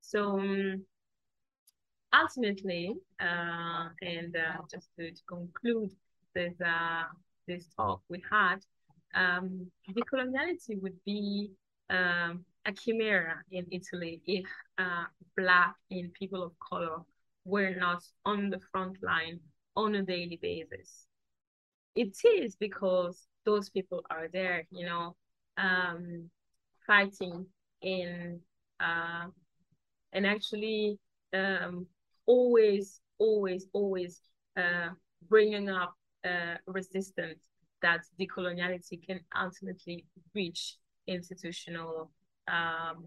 So 0.00 0.38
um, 0.38 0.84
ultimately, 2.12 2.94
uh, 3.20 3.88
and 4.02 4.36
uh, 4.36 4.62
just 4.70 4.88
to, 4.98 5.10
to 5.10 5.22
conclude 5.26 5.90
this, 6.34 6.54
uh, 6.60 7.04
this 7.46 7.66
talk 7.76 8.02
we 8.08 8.22
had, 8.30 8.58
um, 9.14 9.70
decoloniality 9.92 10.80
would 10.80 10.96
be 11.04 11.50
um, 11.88 12.44
a 12.66 12.72
chimera 12.72 13.42
in 13.50 13.66
Italy 13.70 14.20
if 14.26 14.46
uh, 14.78 15.04
Black 15.36 15.74
and 15.90 16.12
people 16.14 16.42
of 16.42 16.52
color 16.60 16.98
were 17.44 17.74
not 17.74 18.02
on 18.24 18.50
the 18.50 18.60
front 18.70 19.02
line 19.02 19.40
on 19.76 19.94
a 19.94 20.02
daily 20.02 20.38
basis. 20.40 21.06
It 21.94 22.16
is 22.24 22.56
because 22.56 23.26
those 23.44 23.70
people 23.70 24.04
are 24.10 24.28
there, 24.28 24.66
you 24.70 24.86
know, 24.86 25.16
um, 25.56 26.30
fighting 26.86 27.46
in 27.82 28.40
uh, 28.78 29.26
and 30.12 30.26
actually 30.26 30.98
um, 31.32 31.86
always, 32.26 33.00
always, 33.18 33.66
always 33.72 34.20
uh, 34.56 34.90
bringing 35.28 35.68
up 35.68 35.94
uh, 36.24 36.56
resistance 36.66 37.49
that 37.82 38.00
decoloniality 38.18 39.04
can 39.06 39.20
ultimately 39.36 40.06
reach 40.34 40.76
institutional 41.06 42.10
um, 42.48 43.04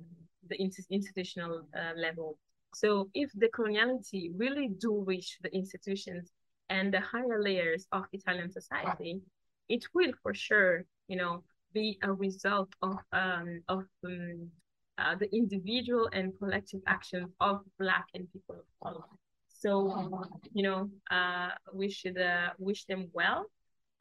the 0.50 0.58
institutional 0.90 1.62
uh, 1.76 1.94
level. 1.98 2.38
So 2.74 3.10
if 3.14 3.32
decoloniality 3.34 4.32
really 4.36 4.70
do 4.78 5.04
reach 5.06 5.38
the 5.42 5.54
institutions 5.56 6.32
and 6.70 6.94
the 6.94 7.00
higher 7.00 7.42
layers 7.42 7.88
of 7.92 8.04
Italian 8.12 8.52
society, 8.52 9.22
it 9.70 9.86
will 9.94 10.12
for 10.22 10.34
sure, 10.34 10.86
you 11.08 11.18
know, 11.18 11.44
be 11.74 11.98
a 12.04 12.12
result 12.12 12.70
of 12.82 12.98
um, 13.12 13.62
of 13.68 13.86
um, 14.06 14.50
uh, 14.98 15.16
the 15.16 15.34
individual 15.36 16.10
and 16.14 16.38
collective 16.38 16.82
actions 16.88 17.30
of 17.40 17.62
Black 17.80 18.06
and 18.14 18.32
people 18.32 18.56
of 18.56 18.66
color. 18.82 19.06
So, 19.48 20.28
you 20.54 20.64
know, 20.64 20.90
uh, 21.10 21.50
we 21.74 21.90
should 21.90 22.18
uh, 22.18 22.50
wish 22.60 22.86
them 22.86 23.10
well. 23.14 23.46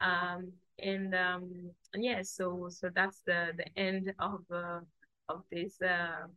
Um, 0.01 0.51
and 0.79 1.13
um, 1.15 1.71
and 1.93 2.03
yeah, 2.03 2.21
so 2.23 2.67
so 2.69 2.89
that's 2.93 3.21
the 3.25 3.51
the 3.57 3.65
end 3.79 4.13
of 4.19 4.41
uh, 4.51 4.79
of 5.29 5.43
this 5.51 5.81
uh, 5.81 6.27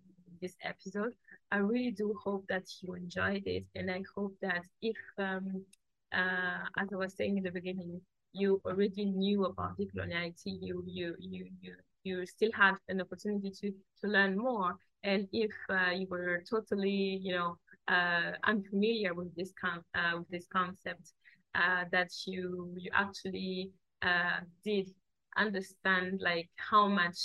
this 0.41 0.57
episode. 0.63 1.15
I 1.51 1.59
really 1.59 1.91
do 1.91 2.15
hope 2.23 2.47
that 2.49 2.65
you 2.81 2.95
enjoyed 2.95 3.47
it, 3.47 3.65
and 3.75 3.91
I 3.91 4.03
hope 4.15 4.35
that 4.43 4.65
if, 4.83 4.97
um, 5.19 5.65
uh, 6.13 6.65
as 6.79 6.89
I 6.93 6.97
was 6.97 7.15
saying 7.15 7.39
in 7.39 7.45
the 7.45 7.51
beginning, 7.51 8.01
you 8.33 8.61
already 8.65 9.05
knew 9.05 9.45
about 9.45 9.79
decoloniality, 9.79 10.59
you 10.61 10.83
you 10.87 11.15
you 11.19 11.47
you 11.61 11.75
you 12.05 12.27
still 12.27 12.51
had 12.55 12.75
an 12.89 13.01
opportunity 13.01 13.51
to 13.51 13.73
to 14.01 14.09
learn 14.09 14.37
more, 14.37 14.77
and 15.03 15.29
if 15.33 15.53
uh, 15.71 15.91
you 15.91 16.07
were 16.09 16.43
totally 16.49 17.21
you 17.23 17.33
know 17.33 17.59
uh, 17.89 18.33
unfamiliar 18.45 19.15
with 19.15 19.35
this 19.37 19.53
con 19.61 19.83
uh, 19.95 20.19
with 20.19 20.29
this 20.29 20.47
concept, 20.53 21.13
uh, 21.55 21.85
that 21.93 22.11
you 22.27 22.75
you 22.77 22.91
actually 22.93 23.71
uh, 24.03 24.41
did 24.65 24.91
understand 25.37 26.21
like 26.23 26.49
how 26.57 26.89
much 26.89 27.19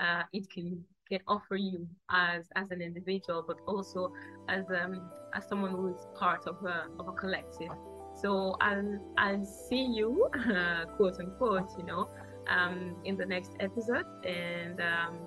uh, 0.00 0.22
it 0.32 0.48
can 0.50 0.84
can 1.08 1.20
offer 1.26 1.56
you 1.56 1.86
as 2.10 2.46
as 2.54 2.70
an 2.70 2.80
individual, 2.82 3.44
but 3.46 3.56
also 3.66 4.12
as 4.48 4.64
um 4.70 5.10
as 5.34 5.48
someone 5.48 5.72
who 5.72 5.88
is 5.88 6.06
part 6.14 6.46
of 6.46 6.56
a 6.64 6.86
of 6.98 7.08
a 7.08 7.12
collective. 7.12 7.72
So 8.20 8.56
I'll 8.60 8.98
I'll 9.16 9.44
see 9.44 9.84
you, 9.84 10.28
uh, 10.34 10.84
quote 10.96 11.18
unquote, 11.20 11.70
you 11.78 11.84
know, 11.84 12.08
um, 12.48 12.96
in 13.04 13.16
the 13.16 13.26
next 13.26 13.52
episode. 13.60 14.06
And 14.24 14.80
um, 14.80 15.18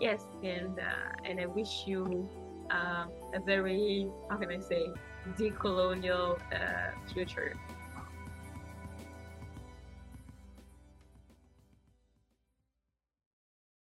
yes, 0.00 0.24
and 0.42 0.78
uh, 0.78 1.12
and 1.24 1.40
I 1.40 1.46
wish 1.46 1.84
you 1.86 2.28
uh, 2.70 3.06
a 3.34 3.40
very 3.44 4.08
how 4.30 4.36
can 4.36 4.50
I 4.50 4.60
say 4.60 4.86
decolonial 5.38 6.38
uh, 6.52 7.12
future. 7.12 7.56